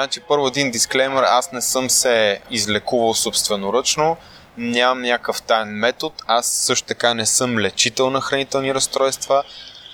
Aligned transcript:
Значи, 0.00 0.20
първо 0.20 0.46
един 0.46 0.70
дисклеймер, 0.70 1.22
аз 1.22 1.52
не 1.52 1.60
съм 1.62 1.90
се 1.90 2.40
излекувал 2.50 3.14
собственоръчно, 3.14 4.16
нямам 4.56 5.02
някакъв 5.02 5.42
тайн 5.42 5.68
метод, 5.68 6.14
аз 6.26 6.46
също 6.46 6.88
така 6.88 7.14
не 7.14 7.26
съм 7.26 7.58
лечител 7.58 8.10
на 8.10 8.20
хранителни 8.20 8.74
разстройства, 8.74 9.42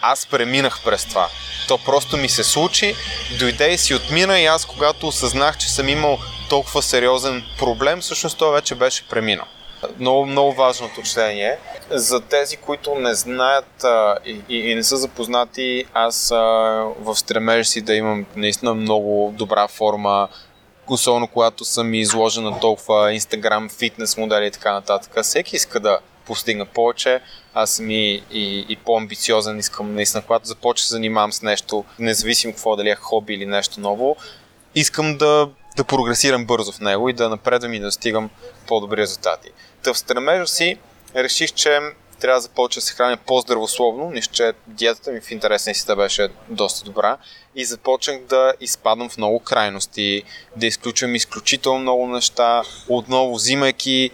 аз 0.01 0.27
преминах 0.27 0.85
през 0.85 1.05
това. 1.05 1.29
То 1.69 1.79
просто 1.79 2.17
ми 2.17 2.29
се 2.29 2.45
случи, 2.45 2.95
дойде 3.39 3.73
и 3.73 3.79
си 3.79 3.95
отмина 3.95 4.39
и 4.41 4.47
аз 4.47 4.65
когато 4.65 5.09
осъзнах, 5.09 5.59
че 5.59 5.73
съм 5.73 5.89
имал 5.89 6.19
толкова 6.49 6.83
сериозен 6.83 7.45
проблем, 7.59 8.01
всъщност 8.01 8.39
това 8.39 8.51
вече 8.51 8.75
беше 8.75 9.09
преминал. 9.09 9.47
Много, 9.99 10.27
много 10.27 10.53
важно 10.53 10.87
уточнение. 10.87 11.59
За 11.91 12.21
тези, 12.21 12.57
които 12.57 12.95
не 12.95 13.15
знаят 13.15 13.85
а, 13.85 14.17
и, 14.25 14.43
и, 14.49 14.75
не 14.75 14.83
са 14.83 14.97
запознати, 14.97 15.85
аз 15.95 16.31
а, 16.31 16.37
в 17.01 17.17
стремеж 17.17 17.67
си 17.67 17.81
да 17.81 17.95
имам 17.95 18.27
наистина 18.37 18.75
много 18.75 19.35
добра 19.37 19.69
форма, 19.69 20.29
особено 20.89 21.29
когато 21.29 21.65
съм 21.65 21.95
изложен 21.95 22.45
на 22.45 22.61
толкова 22.61 23.13
инстаграм, 23.13 23.69
фитнес 23.69 24.17
модели 24.17 24.47
и 24.47 24.51
така 24.51 24.73
нататък. 24.73 25.23
Всеки 25.23 25.57
иска 25.57 25.81
да 25.81 25.99
постигна 26.27 26.67
повече. 26.67 27.21
Аз 27.55 27.71
съм 27.71 27.91
и, 27.91 28.23
и, 28.31 28.67
и 28.69 28.77
по-амбициозен, 28.77 29.59
искам 29.59 29.95
наистина, 29.95 30.23
когато 30.23 30.47
започна 30.47 30.85
да 30.85 30.89
занимавам 30.89 31.33
с 31.33 31.43
нещо, 31.43 31.85
независимо 31.99 32.53
какво 32.53 32.77
дали 32.77 32.89
е 32.89 32.95
хоби 32.95 33.35
или 33.35 33.47
нещо 33.47 33.81
ново, 33.81 34.17
искам 34.75 35.19
да, 35.19 35.49
да 35.77 35.85
прогресирам 35.85 36.47
бързо 36.47 36.73
в 36.73 36.81
него 36.81 37.09
и 37.09 37.13
да 37.13 37.29
напредвам 37.29 37.75
и 37.75 37.81
да 37.81 37.93
стигам 37.93 38.31
по-добри 38.67 38.97
резултати. 38.97 39.51
Та 39.83 39.95
в 39.95 39.99
стремежа 39.99 40.47
си 40.47 40.79
реших, 41.15 41.53
че 41.53 41.81
трябва 42.21 42.39
да 42.39 42.41
започна 42.41 42.81
да 42.81 42.87
се 42.87 42.95
храня 42.95 43.17
по-здравословно, 43.27 44.11
нищо, 44.11 44.35
че 44.35 44.53
диетата 44.67 45.13
ми 45.13 45.21
в 45.21 45.31
интересна 45.31 45.75
си 45.75 45.87
да 45.87 45.97
беше 45.97 46.29
доста 46.49 46.85
добра. 46.85 47.17
И 47.55 47.65
започнах 47.65 48.21
да 48.21 48.55
изпадам 48.61 49.09
в 49.09 49.17
много 49.17 49.41
крайности, 49.41 50.23
да 50.57 50.67
изключвам 50.67 51.15
изключително 51.15 51.79
много 51.81 52.07
неща, 52.07 52.63
отново 52.89 53.35
взимайки 53.35 54.11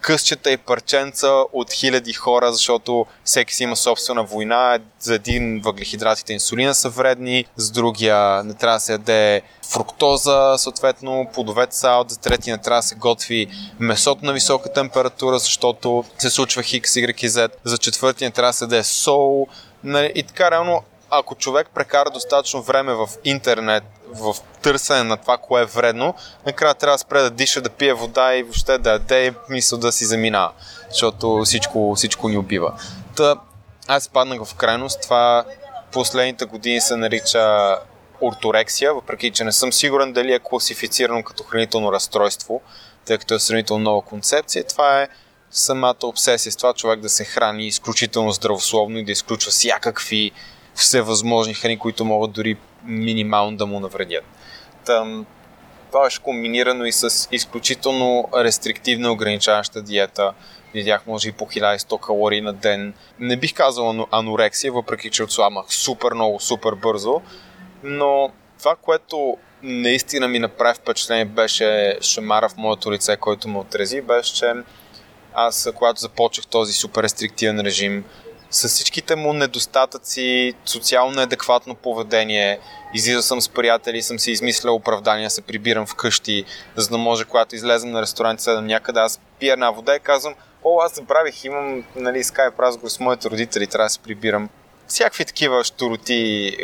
късчета 0.00 0.50
и 0.50 0.56
парченца 0.56 1.28
от 1.52 1.72
хиляди 1.72 2.12
хора, 2.12 2.52
защото 2.52 3.06
всеки 3.24 3.54
си 3.54 3.62
има 3.62 3.76
собствена 3.76 4.24
война. 4.24 4.78
За 5.00 5.14
един 5.14 5.60
въглехидратите 5.60 6.32
инсулина 6.32 6.74
са 6.74 6.88
вредни, 6.88 7.44
за 7.56 7.72
другия 7.72 8.44
не 8.44 8.54
трябва 8.54 8.76
да 8.76 8.80
се 8.80 8.92
яде 8.92 9.42
фруктоза, 9.72 10.54
съответно 10.58 11.26
плодовете 11.34 11.76
салат, 11.76 12.10
за 12.10 12.18
третия 12.18 12.56
не 12.56 12.62
трябва 12.62 12.78
да 12.78 12.82
се 12.82 12.94
готви 12.94 13.46
месото 13.80 14.24
на 14.24 14.32
висока 14.32 14.72
температура, 14.72 15.38
защото 15.38 16.04
се 16.18 16.30
случва 16.30 16.62
хикс, 16.62 16.92
y 16.92 17.26
z, 17.26 17.50
за 17.64 17.78
четвъртия 17.78 18.28
не 18.28 18.32
трябва 18.32 18.48
да 18.48 18.52
се 18.52 18.64
яде 18.64 18.84
сол. 18.84 19.46
Нали, 19.84 20.12
и 20.14 20.22
така 20.22 20.50
реално 20.50 20.82
ако 21.10 21.34
човек 21.34 21.68
прекара 21.74 22.10
достатъчно 22.10 22.62
време 22.62 22.94
в 22.94 23.08
интернет, 23.24 23.84
в 24.08 24.36
търсене 24.62 25.02
на 25.02 25.16
това, 25.16 25.36
кое 25.36 25.62
е 25.62 25.66
вредно, 25.66 26.14
накрая 26.46 26.74
трябва 26.74 26.94
да 26.94 26.98
спре 26.98 27.22
да 27.22 27.30
диша, 27.30 27.60
да 27.60 27.70
пие 27.70 27.94
вода 27.94 28.34
и 28.34 28.42
въобще 28.42 28.78
да 28.78 28.90
яде 28.90 29.26
и 29.26 29.32
мисъл 29.48 29.78
да 29.78 29.92
си 29.92 30.04
заминава, 30.04 30.52
защото 30.90 31.42
всичко, 31.44 31.94
всичко 31.94 32.28
ни 32.28 32.36
убива. 32.36 32.74
Та, 33.16 33.36
аз 33.86 34.08
паднах 34.08 34.44
в 34.44 34.54
крайност, 34.54 35.02
това 35.02 35.44
последните 35.92 36.44
години 36.44 36.80
се 36.80 36.96
нарича 36.96 37.76
орторексия, 38.20 38.94
въпреки 38.94 39.30
че 39.30 39.44
не 39.44 39.52
съм 39.52 39.72
сигурен 39.72 40.12
дали 40.12 40.32
е 40.32 40.38
класифицирано 40.38 41.22
като 41.22 41.42
хранително 41.42 41.92
разстройство, 41.92 42.60
тъй 43.04 43.18
като 43.18 43.34
е 43.34 43.38
сравнително 43.38 43.84
нова 43.84 44.02
концепция. 44.02 44.64
Това 44.64 45.02
е 45.02 45.08
самата 45.50 45.96
обсесия 46.02 46.52
с 46.52 46.56
това 46.56 46.74
човек 46.74 47.00
да 47.00 47.08
се 47.08 47.24
храни 47.24 47.66
изключително 47.66 48.32
здравословно 48.32 48.98
и 48.98 49.04
да 49.04 49.12
изключва 49.12 49.50
всякакви 49.50 50.32
всевъзможни 50.80 51.54
храни, 51.54 51.78
които 51.78 52.04
могат 52.04 52.32
дори 52.32 52.56
минимално 52.84 53.56
да 53.56 53.66
му 53.66 53.80
навредят. 53.80 54.24
Там, 54.84 55.26
това 55.90 56.04
беше 56.04 56.22
комбинирано 56.22 56.84
и 56.84 56.92
с 56.92 57.28
изключително 57.32 58.28
рестриктивна 58.34 59.12
ограничаваща 59.12 59.82
диета. 59.82 60.32
Видях 60.74 61.06
може 61.06 61.28
и 61.28 61.32
по 61.32 61.46
1100 61.46 62.00
калории 62.00 62.40
на 62.40 62.52
ден. 62.52 62.94
Не 63.18 63.36
бих 63.36 63.54
казал 63.54 64.06
анорексия, 64.10 64.72
въпреки 64.72 65.10
че 65.10 65.22
отсламах 65.22 65.66
супер 65.68 66.12
много, 66.14 66.40
супер 66.40 66.74
бързо, 66.74 67.20
но 67.82 68.30
това, 68.58 68.76
което 68.76 69.36
наистина 69.62 70.28
ми 70.28 70.38
направи 70.38 70.74
впечатление 70.74 71.24
беше 71.24 71.98
шамара 72.00 72.48
в 72.48 72.56
моето 72.56 72.92
лице, 72.92 73.16
който 73.16 73.48
ме 73.48 73.58
отрези, 73.58 74.00
беше, 74.00 74.34
че 74.34 74.52
аз, 75.34 75.68
когато 75.74 76.00
започнах 76.00 76.46
този 76.46 76.72
супер 76.72 77.02
рестриктивен 77.02 77.60
режим, 77.60 78.04
с 78.50 78.68
всичките 78.68 79.16
му 79.16 79.32
недостатъци, 79.32 80.54
социално 80.66 81.22
адекватно 81.22 81.74
поведение. 81.74 82.58
Излизал 82.94 83.22
съм 83.22 83.40
с 83.40 83.48
приятели, 83.48 84.02
съм 84.02 84.18
си 84.18 84.30
измислял 84.30 84.74
оправдания, 84.74 85.30
се 85.30 85.42
прибирам 85.42 85.86
вкъщи, 85.86 86.44
за 86.76 86.88
да 86.88 86.98
може, 86.98 87.24
когато 87.24 87.54
излезем 87.54 87.90
на 87.90 88.02
ресторант, 88.02 88.40
седам 88.40 88.66
някъде, 88.66 89.00
аз 89.00 89.20
пия 89.38 89.52
една 89.52 89.70
вода 89.70 89.96
и 89.96 90.00
казвам, 90.00 90.34
о, 90.64 90.80
аз 90.80 90.94
забравих, 90.94 91.44
имам 91.44 91.84
нали, 91.96 92.24
скайп 92.24 92.60
разговор 92.60 92.88
с 92.88 93.00
моите 93.00 93.30
родители, 93.30 93.66
трябва 93.66 93.86
да 93.86 93.90
се 93.90 93.98
прибирам. 93.98 94.48
Всякакви 94.86 95.24
такива 95.24 95.64
штороти, 95.64 96.56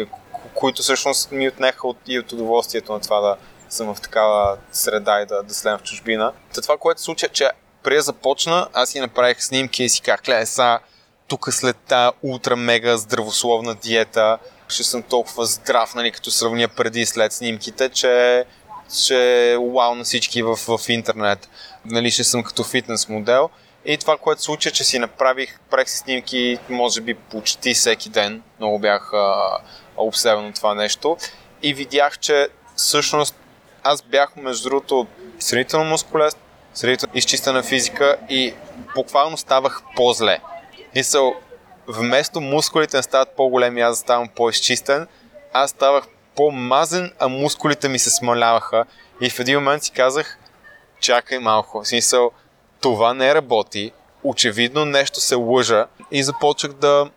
които 0.54 0.82
всъщност 0.82 1.30
ми 1.30 1.48
отнеха 1.48 1.88
от, 1.88 1.96
и 2.06 2.18
от 2.18 2.32
удоволствието 2.32 2.92
на 2.92 3.00
това 3.00 3.20
да 3.20 3.36
съм 3.68 3.94
в 3.94 4.00
такава 4.00 4.56
среда 4.72 5.20
и 5.20 5.26
да, 5.26 5.42
да 5.42 5.54
следвам 5.54 5.78
в 5.78 5.82
чужбина. 5.82 6.32
Та 6.54 6.60
това, 6.60 6.76
което 6.78 7.02
случва, 7.02 7.28
че 7.28 7.50
преди 7.82 8.00
започна, 8.00 8.68
аз 8.72 8.88
си 8.88 9.00
направих 9.00 9.42
снимки 9.42 9.84
и 9.84 9.88
си 9.88 10.00
казах, 10.00 10.22
гледай, 10.22 10.46
тук 11.28 11.48
след 11.50 11.76
тази 11.76 12.16
ултра 12.22 12.56
мега 12.56 12.96
здравословна 12.96 13.74
диета 13.74 14.38
ще 14.68 14.84
съм 14.84 15.02
толкова 15.02 15.46
здрав, 15.46 15.94
нали, 15.94 16.10
като 16.10 16.30
сравня 16.30 16.68
преди 16.68 17.00
и 17.00 17.06
след 17.06 17.32
снимките, 17.32 17.88
че 17.88 18.44
че 19.06 19.56
вау 19.74 19.94
на 19.94 20.04
всички 20.04 20.42
в, 20.42 20.56
в 20.56 20.88
интернет. 20.88 21.48
Нали, 21.84 22.10
ще 22.10 22.24
съм 22.24 22.42
като 22.42 22.64
фитнес 22.64 23.08
модел. 23.08 23.50
И 23.84 23.98
това, 23.98 24.16
което 24.16 24.42
случи, 24.42 24.70
че 24.70 24.84
си 24.84 24.98
направих, 24.98 25.58
правих 25.70 25.88
си 25.88 25.98
снимки, 25.98 26.58
може 26.68 27.00
би 27.00 27.14
почти 27.14 27.74
всеки 27.74 28.08
ден. 28.08 28.42
Много 28.58 28.78
бях 28.78 29.12
обсебен 29.96 30.46
от 30.46 30.54
това 30.54 30.74
нещо. 30.74 31.16
И 31.62 31.74
видях, 31.74 32.18
че 32.18 32.48
всъщност 32.76 33.34
аз 33.82 34.02
бях, 34.02 34.36
между 34.36 34.68
другото, 34.68 35.06
сравнително 35.38 35.90
мускулест, 35.90 36.38
сравнително 36.74 37.16
изчистена 37.16 37.62
физика 37.62 38.16
и 38.28 38.54
буквално 38.94 39.36
ставах 39.36 39.82
по-зле. 39.96 40.40
Мисъл, 40.96 41.34
вместо 41.88 42.40
мускулите 42.40 42.96
да 42.96 43.02
стават 43.02 43.36
по-големи, 43.36 43.80
аз 43.80 43.98
ставам 43.98 44.28
по-изчистен, 44.28 45.06
аз 45.52 45.70
ставах 45.70 46.04
по-мазен, 46.36 47.12
а 47.18 47.28
мускулите 47.28 47.88
ми 47.88 47.98
се 47.98 48.10
смаляваха. 48.10 48.84
И 49.20 49.30
в 49.30 49.40
един 49.40 49.54
момент 49.54 49.82
си 49.82 49.90
казах, 49.90 50.38
чакай 51.00 51.38
малко, 51.38 51.82
в 51.82 51.88
смисъл, 51.88 52.30
това 52.80 53.14
не 53.14 53.34
работи, 53.34 53.92
очевидно 54.24 54.84
нещо 54.84 55.20
се 55.20 55.34
лъжа. 55.34 55.86
И 56.10 56.22
започнах 56.22 56.72
да, 56.72 57.10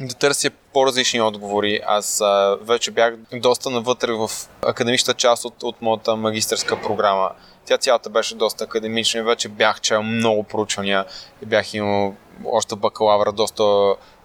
да 0.00 0.14
търся 0.14 0.50
по-различни 0.72 1.20
отговори. 1.20 1.80
Аз 1.86 2.20
а, 2.20 2.58
вече 2.62 2.90
бях 2.90 3.14
доста 3.32 3.70
навътре 3.70 4.12
в 4.12 4.30
академичната 4.62 5.14
част 5.14 5.44
от, 5.44 5.62
от 5.62 5.82
моята 5.82 6.16
магистърска 6.16 6.82
програма. 6.82 7.30
Тя 7.64 7.78
цялата 7.78 8.10
беше 8.10 8.34
доста 8.34 8.64
академична 8.64 9.20
и 9.20 9.22
вече 9.22 9.48
бях 9.48 9.80
чел 9.80 10.02
много 10.02 10.42
проучвания 10.42 11.04
и 11.42 11.46
бях 11.46 11.74
имал 11.74 12.14
още 12.44 12.76
бакалавра, 12.76 13.32
доста 13.32 13.64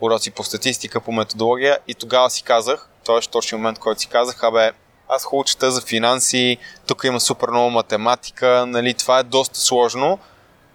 уроци 0.02 0.32
по 0.32 0.44
статистика, 0.44 1.02
по 1.02 1.12
методология 1.12 1.78
и 1.88 1.94
тогава 1.94 2.30
си 2.30 2.44
казах, 2.44 2.90
това 3.06 3.18
е 3.18 3.22
точно 3.22 3.58
момент, 3.58 3.80
който 3.80 4.02
си 4.02 4.08
казах, 4.08 4.44
абе, 4.44 4.72
аз 5.10 5.24
хубаво 5.24 5.46
за 5.62 5.82
финанси, 5.82 6.58
тук 6.88 7.04
има 7.04 7.20
супер 7.20 7.50
много 7.50 7.70
математика, 7.70 8.66
нали, 8.68 8.94
това 8.94 9.20
е 9.20 9.24
доста 9.24 9.60
сложно. 9.60 10.20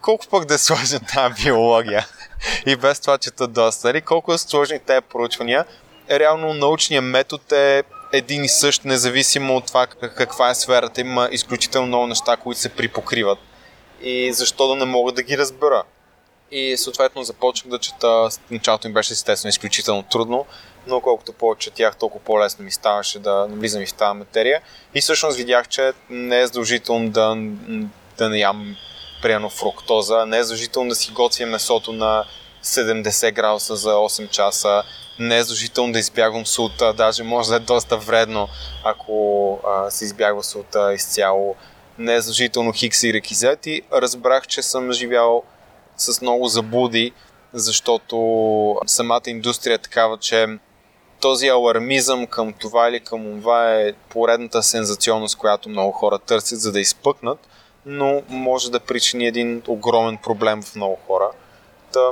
Колко 0.00 0.26
пък 0.31 0.44
да 0.44 0.54
е 0.54 0.58
сложна 0.58 1.00
тази 1.14 1.44
биология? 1.44 2.06
И 2.66 2.76
без 2.76 3.00
това 3.00 3.19
чета 3.19 3.46
доста. 3.46 3.88
Нали? 3.88 4.00
Колко 4.00 4.32
е 4.32 4.38
сложни 4.38 4.78
тези 4.78 5.00
проучвания? 5.00 5.64
Реално 6.10 6.54
научният 6.54 7.04
метод 7.04 7.43
е 7.52 7.82
един 8.12 8.44
и 8.44 8.48
същ, 8.48 8.84
независимо 8.84 9.56
от 9.56 9.66
това 9.66 9.87
каква 9.87 10.50
е 10.50 10.54
сферата. 10.54 11.00
Има 11.00 11.28
изключително 11.32 11.87
много 11.87 12.06
неща, 12.06 12.37
които 12.37 12.60
се 12.60 12.69
припокриват. 12.69 13.38
И 14.02 14.32
защо 14.32 14.69
да 14.69 14.76
не 14.76 14.84
мога 14.84 15.12
да 15.12 15.22
ги 15.22 15.38
разбера? 15.38 15.82
И 16.50 16.76
съответно 16.76 17.25
започнах 17.25 17.70
да 17.70 17.78
чета. 17.78 18.28
Началото 18.50 18.88
ми 18.88 18.94
беше 18.94 19.12
естествено 19.12 19.50
изключително 19.50 20.02
трудно, 20.02 20.46
но 20.87 21.00
колкото 21.00 21.32
повече 21.32 21.70
четях, 21.70 21.96
толкова 21.96 22.25
по-лесно 22.25 22.64
ми 22.64 22.70
ставаше 22.70 23.19
да 23.19 23.46
навлизам 23.50 23.82
и 23.82 23.87
в 23.87 23.94
тази 23.94 24.19
материя. 24.19 24.60
И 24.94 25.00
всъщност 25.00 25.37
видях, 25.37 25.69
че 25.69 25.92
не 26.10 26.40
е 26.40 26.46
задължително 26.46 27.10
да, 27.10 27.37
да 28.19 28.28
не 28.28 28.38
ям 28.38 28.76
приено 29.22 29.50
фруктоза, 29.50 30.26
не 30.26 30.38
е 30.38 30.42
задължително 30.42 30.88
да 30.88 30.94
си 30.94 31.10
готвя 31.12 31.46
месото 31.46 31.92
на 31.92 32.24
70 32.64 33.32
градуса 33.32 33.76
за 33.76 33.90
8 33.90 34.30
часа, 34.30 34.82
не 35.18 35.36
е 35.36 35.42
задължително 35.42 35.92
да 35.92 35.98
избягвам 35.98 36.46
султа, 36.46 36.92
даже 36.92 37.22
може 37.22 37.50
да 37.50 37.56
е 37.56 37.58
доста 37.58 37.96
вредно, 37.96 38.48
ако 38.84 39.58
а, 39.66 39.90
се 39.90 40.04
избягва 40.04 40.42
султа 40.42 40.94
изцяло. 40.94 41.56
Не 41.98 42.14
е 42.14 42.20
задължително 42.20 42.72
хикс 42.72 43.02
и 43.02 43.12
рекизети. 43.12 43.82
Разбрах, 43.92 44.46
че 44.46 44.62
съм 44.62 44.92
живял 44.92 45.42
с 45.96 46.20
много 46.20 46.46
заблуди, 46.46 47.12
защото 47.52 48.16
самата 48.86 49.22
индустрия 49.26 49.74
е 49.74 49.78
такава, 49.78 50.18
че 50.18 50.46
този 51.20 51.48
алармизъм 51.48 52.26
към 52.26 52.52
това 52.52 52.88
или 52.88 53.00
към 53.00 53.40
това 53.40 53.74
е 53.74 53.92
поредната 54.08 54.62
сензационност, 54.62 55.38
която 55.38 55.68
много 55.68 55.92
хора 55.92 56.18
търсят, 56.18 56.60
за 56.60 56.72
да 56.72 56.80
изпъкнат, 56.80 57.38
но 57.86 58.22
може 58.28 58.70
да 58.70 58.80
причини 58.80 59.26
един 59.26 59.62
огромен 59.66 60.16
проблем 60.16 60.62
в 60.62 60.76
много 60.76 60.98
хора. 61.06 61.30
Та, 61.92 62.10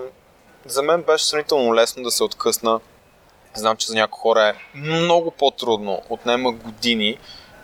за 0.67 0.83
мен 0.83 1.03
беше 1.03 1.25
сравнително 1.25 1.75
лесно 1.75 2.03
да 2.03 2.11
се 2.11 2.25
откъсна. 2.25 2.81
Знам, 3.55 3.77
че 3.77 3.87
за 3.87 3.95
някои 3.95 4.21
хора 4.21 4.49
е 4.49 4.79
много 4.79 5.31
по-трудно, 5.31 6.03
отнема 6.09 6.53
години 6.53 7.19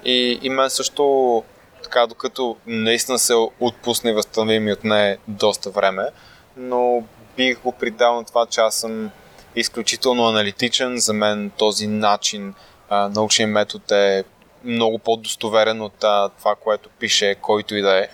и, 0.05 0.39
и 0.43 0.51
мен 0.51 0.71
също 0.71 1.45
така, 1.83 2.07
докато 2.07 2.57
наистина 2.67 3.19
се 3.19 3.35
отпусне 3.61 4.11
и 4.11 4.15
възстанови 4.15 4.59
ми 4.59 4.73
отне 4.73 5.19
доста 5.29 5.71
време, 5.71 6.09
но 6.57 7.03
бих 7.37 7.61
го 7.61 7.73
придал 7.73 8.15
на 8.15 8.25
това, 8.25 8.47
че 8.47 8.61
аз 8.61 8.75
съм 8.75 9.11
изключително 9.57 10.29
аналитичен. 10.29 10.99
За 10.99 11.13
мен 11.13 11.51
този 11.59 11.87
начин, 11.87 12.55
научен 12.91 13.51
метод 13.51 13.97
е 13.97 14.25
много 14.65 14.99
по-достоверен 14.99 15.83
от 15.83 16.05
а, 16.05 16.29
това, 16.29 16.55
което 16.55 16.89
пише 16.89 17.35
който 17.35 17.77
и 17.77 17.83
да 17.83 17.99
е. 17.99 18.09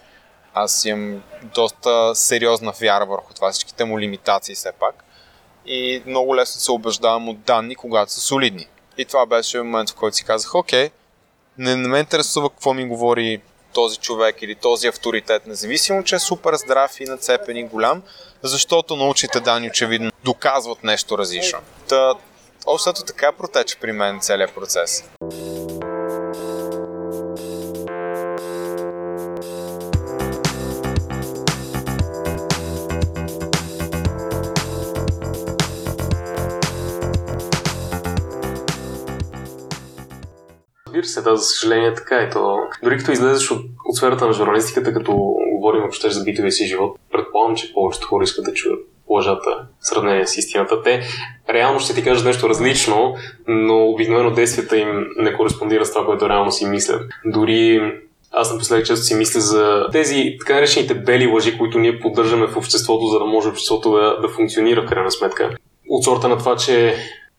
Аз 0.55 0.85
имам 0.85 1.23
доста 1.55 2.15
сериозна 2.15 2.73
вяра 2.81 3.07
върху 3.07 3.35
това, 3.35 3.53
всичките 3.53 3.85
му 3.85 4.01
лимитации 4.01 4.55
все 4.55 4.73
пак. 4.73 5.05
И 5.67 6.03
много 6.07 6.37
лесно 6.37 6.61
се 6.61 6.73
убеждавам 6.73 7.29
от 7.29 7.41
данни, 7.41 7.77
когато 7.77 8.13
са 8.13 8.21
солидни. 8.21 8.67
И 8.99 9.05
това 9.05 9.27
беше 9.27 9.59
момент, 9.59 9.91
в 9.91 9.95
който 9.95 10.17
си 10.17 10.25
казах, 10.25 10.55
окей, 10.55 10.91
не, 11.59 11.77
не 11.77 11.89
ме 11.89 11.99
интересува 11.99 12.51
какво 12.51 12.75
ми 12.75 12.89
говори 12.89 13.41
този 13.73 13.97
човек 13.97 14.43
или 14.43 14.55
този 14.55 14.89
авторитет, 14.89 15.47
независимо, 15.47 16.05
че 16.05 16.15
е 16.15 16.19
супер 16.19 16.55
здрав 16.55 17.01
и 17.01 17.05
нацепен 17.05 17.57
и 17.57 17.65
голям, 17.65 18.03
защото 18.43 18.97
научните 18.97 19.41
данни 19.41 19.69
очевидно 19.69 20.11
доказват 20.25 20.85
нещо 20.85 21.19
различно. 21.19 21.59
Та, 21.89 22.15
общо 22.67 22.93
така 22.93 23.33
протече 23.33 23.77
при 23.81 23.93
мен 23.93 24.21
целият 24.21 24.55
процес. 24.55 25.05
Разбира 41.07 41.23
се, 41.23 41.31
да, 41.31 41.37
за 41.37 41.45
съжаление 41.45 41.95
така 41.95 42.17
е. 42.17 42.31
То, 42.31 42.59
дори 42.83 42.99
като 42.99 43.13
излезеш 43.13 43.51
от, 43.51 43.65
от 43.85 43.97
сферата 43.97 44.27
на 44.27 44.33
журналистиката, 44.33 44.93
като 44.93 45.13
говорим 45.55 45.81
въобще 45.81 46.11
за 46.11 46.25
битовия 46.25 46.53
си 46.53 46.67
живот, 46.67 46.99
предполагам, 47.13 47.57
че 47.57 47.73
повечето 47.75 48.09
хора 48.09 48.25
искат 48.25 48.45
да 48.45 48.53
чуят 48.53 48.81
лъжата 49.09 49.51
в 49.81 49.87
сравнение 49.87 50.27
с 50.27 50.37
истината. 50.37 50.83
Те 50.83 51.03
реално 51.51 51.81
ще 51.81 51.95
ти 51.95 52.05
кажат 52.05 52.27
нещо 52.27 52.49
различно, 52.49 53.15
но 53.49 53.89
обикновено 53.89 54.31
действията 54.31 54.77
им 54.77 55.07
не 55.17 55.37
кореспондират 55.37 55.87
с 55.87 55.93
това, 55.93 56.07
което 56.07 56.29
реално 56.29 56.53
си 56.53 56.67
мислят. 56.67 57.03
Дори 57.25 57.93
аз 58.33 58.53
напоследък 58.53 58.87
често 58.87 59.05
си 59.05 59.15
мисля 59.15 59.41
за 59.41 59.87
тези 59.93 60.37
така 60.39 60.55
наречените 60.55 60.95
бели 60.95 61.27
лъжи, 61.27 61.59
които 61.59 61.79
ние 61.79 62.01
поддържаме 62.01 62.47
в 62.47 62.57
обществото, 62.57 63.07
за 63.07 63.19
да 63.19 63.25
може 63.25 63.49
обществото 63.49 63.91
да, 63.91 64.21
да 64.21 64.29
функционира 64.29 64.83
в 64.83 64.87
крайна 64.87 65.11
сметка. 65.11 65.51
От 65.89 66.05
сорта 66.05 66.29
на 66.29 66.39
това, 66.39 66.57
че 66.57 66.97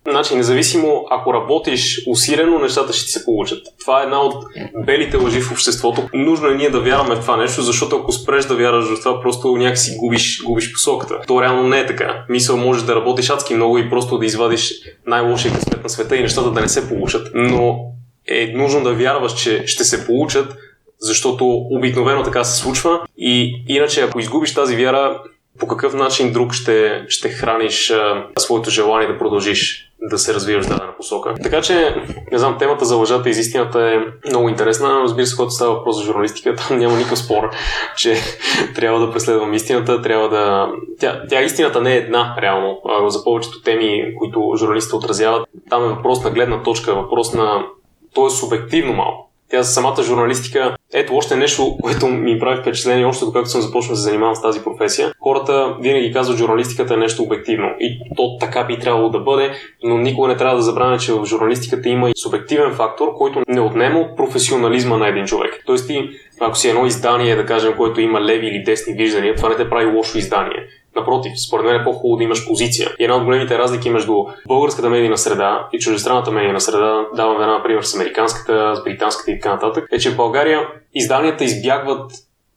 Значи, 0.09 0.35
независимо, 0.35 1.05
ако 1.11 1.33
работиш 1.33 2.01
усилено, 2.07 2.59
нещата 2.59 2.93
ще 2.93 3.05
ти 3.05 3.11
се 3.11 3.25
получат. 3.25 3.67
Това 3.79 4.01
е 4.01 4.03
една 4.03 4.21
от 4.21 4.45
белите 4.85 5.17
лъжи 5.17 5.41
в 5.41 5.51
обществото. 5.51 6.09
Нужно 6.13 6.47
е 6.47 6.55
ние 6.55 6.69
да 6.69 6.79
вярваме 6.79 7.15
в 7.15 7.21
това 7.21 7.37
нещо, 7.37 7.61
защото 7.61 7.95
ако 7.95 8.11
спреш 8.11 8.45
да 8.45 8.55
вярваш 8.55 8.85
в 8.85 9.03
това, 9.03 9.21
просто 9.21 9.55
някакси 9.55 9.97
губиш, 9.97 10.43
губиш 10.43 10.73
посоката. 10.73 11.21
То 11.27 11.41
реално 11.41 11.67
не 11.67 11.79
е 11.79 11.85
така. 11.85 12.25
Мисъл, 12.29 12.57
можеш 12.57 12.83
да 12.83 12.95
работиш 12.95 13.29
адски 13.29 13.55
много 13.55 13.77
и 13.77 13.89
просто 13.89 14.17
да 14.17 14.25
извадиш 14.25 14.73
най-лошия 15.07 15.53
късмет 15.53 15.83
на 15.83 15.89
света 15.89 16.15
и 16.15 16.21
нещата 16.21 16.51
да 16.51 16.61
не 16.61 16.69
се 16.69 16.89
получат. 16.89 17.31
Но 17.33 17.79
е 18.27 18.53
нужно 18.55 18.83
да 18.83 18.93
вярваш, 18.93 19.33
че 19.33 19.67
ще 19.67 19.83
се 19.83 20.05
получат, 20.05 20.55
защото 20.99 21.45
обикновено 21.71 22.23
така 22.23 22.43
се 22.43 22.61
случва. 22.61 22.99
И 23.17 23.63
иначе, 23.67 24.01
ако 24.01 24.19
изгубиш 24.19 24.53
тази 24.53 24.75
вяра, 24.75 25.21
по 25.59 25.67
какъв 25.67 25.93
начин 25.93 26.33
друг 26.33 26.53
ще, 26.53 27.05
ще 27.07 27.29
храниш 27.29 27.89
а, 27.89 28.25
своето 28.39 28.69
желание 28.69 29.07
да 29.07 29.17
продължиш 29.17 29.86
да 30.01 30.17
се 30.17 30.33
развиваш 30.33 30.65
в 30.65 30.69
дадена 30.69 30.95
посока. 30.97 31.33
Така 31.43 31.61
че, 31.61 31.95
не 32.31 32.37
знам, 32.37 32.57
темата 32.57 32.85
за 32.85 32.95
лъжата 32.95 33.29
и 33.29 33.33
за 33.33 33.41
истината 33.41 33.79
е 33.79 34.29
много 34.29 34.49
интересна. 34.49 35.01
Разбира 35.03 35.25
се, 35.25 35.35
когато 35.35 35.51
става 35.51 35.73
въпрос 35.73 35.97
за 35.97 36.03
журналистика, 36.03 36.55
там 36.67 36.79
няма 36.79 36.97
никакъв 36.97 37.19
спор, 37.19 37.49
че 37.97 38.15
трябва 38.75 38.99
да 38.99 39.11
преследвам 39.11 39.53
истината, 39.53 40.01
трябва 40.01 40.29
да... 40.29 40.67
Тя, 40.99 41.21
тя 41.29 41.41
истината 41.41 41.81
не 41.81 41.93
е 41.93 41.97
една, 41.97 42.35
реално. 42.41 42.81
За 43.07 43.23
повечето 43.23 43.61
теми, 43.61 44.15
които 44.17 44.53
журналистите 44.57 44.95
отразяват, 44.95 45.47
там 45.69 45.83
е 45.83 45.87
въпрос 45.87 46.23
на 46.23 46.29
гледна 46.29 46.63
точка, 46.63 46.95
въпрос 46.95 47.33
на... 47.33 47.65
То 48.13 48.27
е 48.27 48.29
субективно 48.29 48.93
малко 48.93 49.27
тя 49.49 49.63
самата 49.63 50.03
журналистика, 50.03 50.76
ето 50.93 51.15
още 51.15 51.35
нещо, 51.35 51.77
което 51.81 52.07
ми 52.07 52.39
прави 52.39 52.61
впечатление, 52.61 53.05
още 53.05 53.25
докато 53.25 53.49
съм 53.49 53.61
започнал 53.61 53.93
да 53.93 53.97
се 53.97 54.03
занимавам 54.03 54.35
с 54.35 54.41
тази 54.41 54.63
професия. 54.63 55.13
Хората 55.19 55.75
винаги 55.81 56.13
казват, 56.13 56.37
журналистиката 56.37 56.93
е 56.93 56.97
нещо 56.97 57.23
обективно. 57.23 57.67
И 57.79 57.99
то 58.15 58.37
така 58.39 58.63
би 58.63 58.79
трябвало 58.79 59.09
да 59.09 59.19
бъде, 59.19 59.51
но 59.83 59.97
никога 59.97 60.27
не 60.27 60.37
трябва 60.37 60.55
да 60.55 60.61
забравяме, 60.61 60.97
че 60.97 61.13
в 61.13 61.25
журналистиката 61.25 61.89
има 61.89 62.09
и 62.09 62.13
субективен 62.15 62.73
фактор, 62.73 63.13
който 63.17 63.41
не 63.47 63.61
отнема 63.61 63.99
от 63.99 64.17
професионализма 64.17 64.97
на 64.97 65.07
един 65.07 65.25
човек. 65.25 65.63
Тоест 65.65 65.87
ти, 65.87 66.09
ако 66.39 66.57
си 66.57 66.69
едно 66.69 66.85
издание, 66.85 67.35
да 67.35 67.45
кажем, 67.45 67.73
което 67.77 68.01
има 68.01 68.21
леви 68.21 68.47
или 68.47 68.63
десни 68.63 68.93
виждания, 68.93 69.35
това 69.35 69.49
не 69.49 69.55
те 69.55 69.69
прави 69.69 69.85
лошо 69.85 70.17
издание. 70.17 70.67
Напротив, 70.97 71.31
според 71.47 71.65
мен 71.65 71.75
е 71.75 71.83
по-хубаво 71.83 72.17
да 72.17 72.23
имаш 72.23 72.47
позиция. 72.47 72.89
И 72.99 73.03
една 73.03 73.15
от 73.15 73.23
големите 73.23 73.57
разлики 73.57 73.89
между 73.89 74.13
българската 74.47 74.89
медийна 74.89 75.17
среда 75.17 75.67
и 75.73 75.79
чуждестранната 75.79 76.31
медийна 76.31 76.61
среда, 76.61 77.05
давам 77.15 77.41
една 77.41 77.63
пример 77.63 77.81
с 77.81 77.95
американската, 77.95 78.75
с 78.75 78.83
британската 78.83 79.31
и 79.31 79.39
така 79.39 79.53
нататък, 79.53 79.87
е, 79.91 79.97
че 79.97 80.11
в 80.11 80.15
България 80.15 80.67
изданията 80.93 81.43
избягват, 81.43 82.11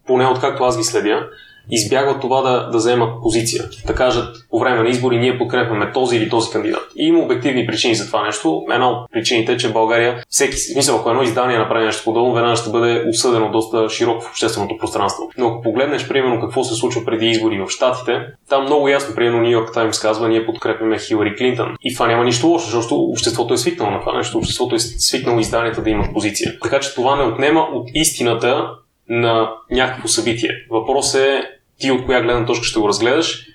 поне 0.07 0.27
откакто 0.27 0.65
аз 0.65 0.79
ги 0.79 0.85
следя, 0.85 1.29
избягват 1.71 2.21
това 2.21 2.43
да, 2.43 2.71
да 2.71 2.79
вземат 2.79 3.23
позиция. 3.23 3.65
Да 3.87 3.95
кажат 3.95 4.37
по 4.51 4.59
време 4.59 4.83
на 4.83 4.89
избори 4.89 5.19
ние 5.19 5.39
подкрепяме 5.39 5.93
този 5.93 6.17
или 6.17 6.29
този 6.29 6.51
кандидат. 6.51 6.89
И 6.97 7.07
има 7.07 7.19
обективни 7.19 7.67
причини 7.67 7.95
за 7.95 8.07
това 8.07 8.25
нещо. 8.27 8.65
Една 8.73 8.91
от 8.91 9.11
причините 9.12 9.53
е, 9.53 9.57
че 9.57 9.69
в 9.69 9.73
България 9.73 10.25
всеки 10.29 10.57
смисъл, 10.57 10.97
ако 10.97 11.11
едно 11.11 11.23
издание 11.23 11.59
направи 11.59 11.85
нещо 11.85 12.05
подобно, 12.05 12.35
веднага 12.35 12.57
ще 12.57 12.71
бъде 12.71 13.05
осъдено 13.09 13.51
доста 13.51 13.89
широко 13.89 14.25
в 14.25 14.31
общественото 14.31 14.79
пространство. 14.79 15.31
Но 15.39 15.49
ако 15.49 15.63
погледнеш, 15.63 16.08
примерно, 16.08 16.41
какво 16.41 16.65
се 16.65 16.75
случва 16.75 17.05
преди 17.05 17.27
избори 17.27 17.61
в 17.61 17.70
Штатите, 17.70 18.20
там 18.49 18.63
много 18.65 18.89
ясно, 18.89 19.15
примерно, 19.15 19.41
Нью 19.41 19.51
Йорк 19.51 19.75
Таймс 19.75 20.01
казва, 20.01 20.29
ние 20.29 20.46
подкрепяме 20.46 20.99
Хилари 20.99 21.37
Клинтон. 21.37 21.77
И 21.82 21.94
това 21.94 22.06
няма 22.06 22.25
нищо 22.25 22.46
лошо, 22.46 22.67
защото 22.67 22.94
обществото 22.94 23.55
е 23.55 23.58
свикнало 23.58 23.91
на 23.91 24.01
това 24.01 24.17
нещо. 24.17 24.39
Обществото 24.39 24.75
е 24.75 24.79
свикнало 24.79 25.41
изданията 25.41 25.82
да 25.82 25.91
имат 25.91 26.13
позиция. 26.13 26.58
Така 26.63 26.81
че 26.81 26.94
това 26.94 27.17
не 27.17 27.23
отнема 27.23 27.61
от 27.61 27.89
истината 27.94 28.70
на 29.08 29.51
някакво 29.70 30.08
събитие. 30.08 30.51
Въпрос 30.70 31.15
е 31.15 31.43
ти 31.81 31.91
от 31.91 32.06
коя 32.06 32.22
гледна 32.22 32.46
точка 32.46 32.65
ще 32.65 32.81
го 32.81 32.89
разгледаш 32.89 33.46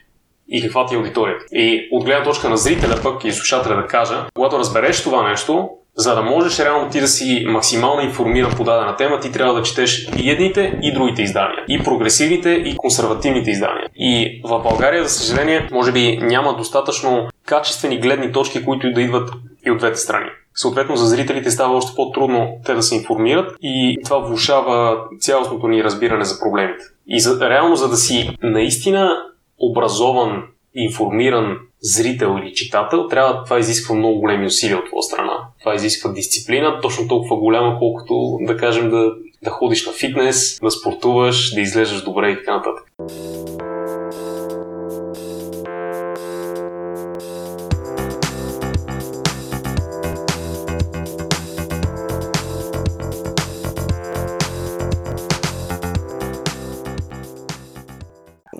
и 0.50 0.62
каква 0.62 0.86
ти 0.86 0.96
е 0.96 0.98
аудиторията. 0.98 1.46
И 1.52 1.90
от 1.92 2.06
гледна 2.06 2.24
точка 2.24 2.50
на 2.50 2.58
зрителя 2.58 3.00
пък 3.04 3.24
и 3.24 3.32
слушателя 3.32 3.76
да 3.76 3.88
кажа, 3.88 4.26
когато 4.34 4.60
разбереш 4.60 5.04
това 5.04 5.30
нещо, 5.30 5.70
за 5.96 6.16
да 6.16 6.22
можеш 6.22 6.60
реално 6.60 6.90
ти 6.90 7.00
да 7.00 7.08
си 7.08 7.46
максимално 7.48 8.02
информиран 8.02 8.52
по 8.58 8.64
дадена 8.64 8.96
тема, 8.96 9.20
ти 9.20 9.32
трябва 9.32 9.54
да 9.54 9.64
четеш 9.64 10.10
и 10.18 10.32
едните, 10.32 10.80
и 10.82 10.94
другите 10.94 11.22
издания. 11.22 11.66
И 11.68 11.84
прогресивните, 11.84 12.50
и 12.50 12.78
консервативните 12.78 13.52
издания. 13.52 13.90
И 13.96 14.42
в 14.44 14.60
България, 14.60 15.04
за 15.04 15.10
съжаление, 15.10 15.68
може 15.72 15.92
би 15.92 16.18
няма 16.22 16.58
достатъчно 16.58 17.28
качествени 17.46 18.00
гледни 18.00 18.32
точки, 18.32 18.66
които 18.66 18.92
да 18.92 19.02
идват 19.02 19.30
и 19.66 19.72
от 19.72 19.78
двете 19.78 20.00
страни. 20.00 20.30
Съответно, 20.56 20.96
за 20.96 21.06
зрителите 21.06 21.52
става 21.52 21.78
още 21.78 21.96
по-трудно 21.96 22.58
те 22.66 22.74
да 22.74 22.84
се 22.84 22.96
информират 22.96 23.56
и 23.62 23.98
това 24.04 24.18
влушава 24.18 24.98
цялостното 25.20 25.68
ни 25.68 25.84
разбиране 25.84 26.26
за 26.26 26.40
проблемите. 26.40 26.84
И 27.08 27.20
за, 27.20 27.50
реално, 27.50 27.76
за 27.76 27.90
да 27.90 27.98
си 27.98 28.38
наистина 28.44 29.26
образован, 29.60 30.44
информиран 30.76 31.58
зрител 31.82 32.40
или 32.42 32.54
читател, 32.54 33.08
трябва 33.08 33.44
това 33.44 33.60
изисква 33.60 33.96
много 33.96 34.20
големи 34.20 34.46
усилия 34.46 34.78
от 34.78 34.86
твоя 34.86 35.04
страна. 35.04 35.38
Това 35.60 35.76
изисква 35.76 36.12
дисциплина, 36.12 36.80
точно 36.82 37.08
толкова 37.08 37.36
голяма, 37.36 37.80
колкото 37.80 38.38
да 38.42 38.58
кажем 38.58 38.90
да, 38.90 39.12
да 39.44 39.50
ходиш 39.50 39.86
на 39.86 39.94
фитнес, 39.94 40.60
да 40.64 40.72
спортуваш, 40.72 41.54
да 41.54 41.62
изглеждаш 41.62 42.04
добре 42.04 42.30
и 42.30 42.38
така 42.38 42.56
нататък. 42.56 42.92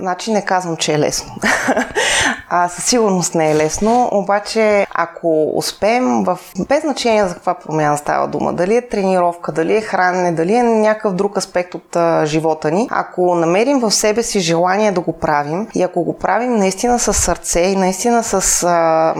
Значи 0.06 0.32
не 0.32 0.46
казвам, 0.46 0.78
че 0.78 0.94
е 0.94 1.00
лесно. 1.00 1.34
а, 2.50 2.70
със 2.70 2.84
сигурност 2.84 3.36
не 3.36 3.52
е 3.52 3.56
лесно, 3.56 4.10
обаче 4.12 4.88
Ако 4.94 5.52
успеем 5.58 6.24
в 6.24 6.40
без 6.68 6.82
значение 6.82 7.28
за 7.28 7.34
каква 7.34 7.54
промяна 7.54 7.98
става 7.98 8.28
дума, 8.28 8.54
дали 8.54 8.76
е 8.76 8.88
тренировка, 8.88 9.52
дали 9.52 9.76
е 9.76 9.82
хранене, 9.82 10.32
дали 10.32 10.56
е 10.56 10.64
някакъв 10.64 11.14
друг 11.14 11.38
аспект 11.38 11.76
от 11.76 11.96
а, 11.96 12.26
живота 12.26 12.72
ни, 12.72 12.88
ако 12.92 13.36
намерим 13.36 13.80
в 13.80 13.92
себе 13.92 14.24
си 14.24 14.40
желание 14.40 14.92
да 14.92 15.02
го 15.02 15.14
правим 15.14 15.68
и 15.76 15.84
ако 15.84 16.04
го 16.04 16.18
правим 16.18 16.56
наистина 16.56 17.00
с 17.00 17.14
сърце 17.14 17.60
и 17.60 17.76
наистина 17.76 18.24
с 18.24 18.64
а, 18.64 19.14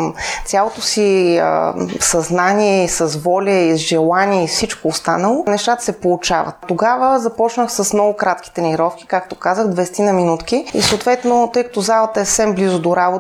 цялото 0.46 0.82
си 0.82 1.38
а, 1.38 1.74
съзнание 2.00 2.84
и 2.84 2.88
с 2.88 3.06
воля 3.06 3.52
и 3.52 3.78
с 3.78 3.82
желание 3.82 4.44
и 4.44 4.48
всичко 4.48 4.88
останало, 4.88 5.44
нещата 5.48 5.84
се 5.84 6.00
получават. 6.00 6.56
Тогава 6.68 7.20
започнах 7.20 7.72
с 7.72 7.94
много 7.94 8.16
кратки 8.16 8.54
тренировки, 8.54 9.06
както 9.08 9.36
казах, 9.36 9.68
20 9.68 10.00
на 10.00 10.14
минутки 10.14 10.66
и 10.74 10.82
съответно, 10.82 11.50
тъй 11.54 11.64
като 11.64 11.82
залата 11.82 12.22
е 12.22 12.26
съвсем 12.26 12.54
близо 12.54 12.80
до 12.80 12.96
работа, 12.96 13.15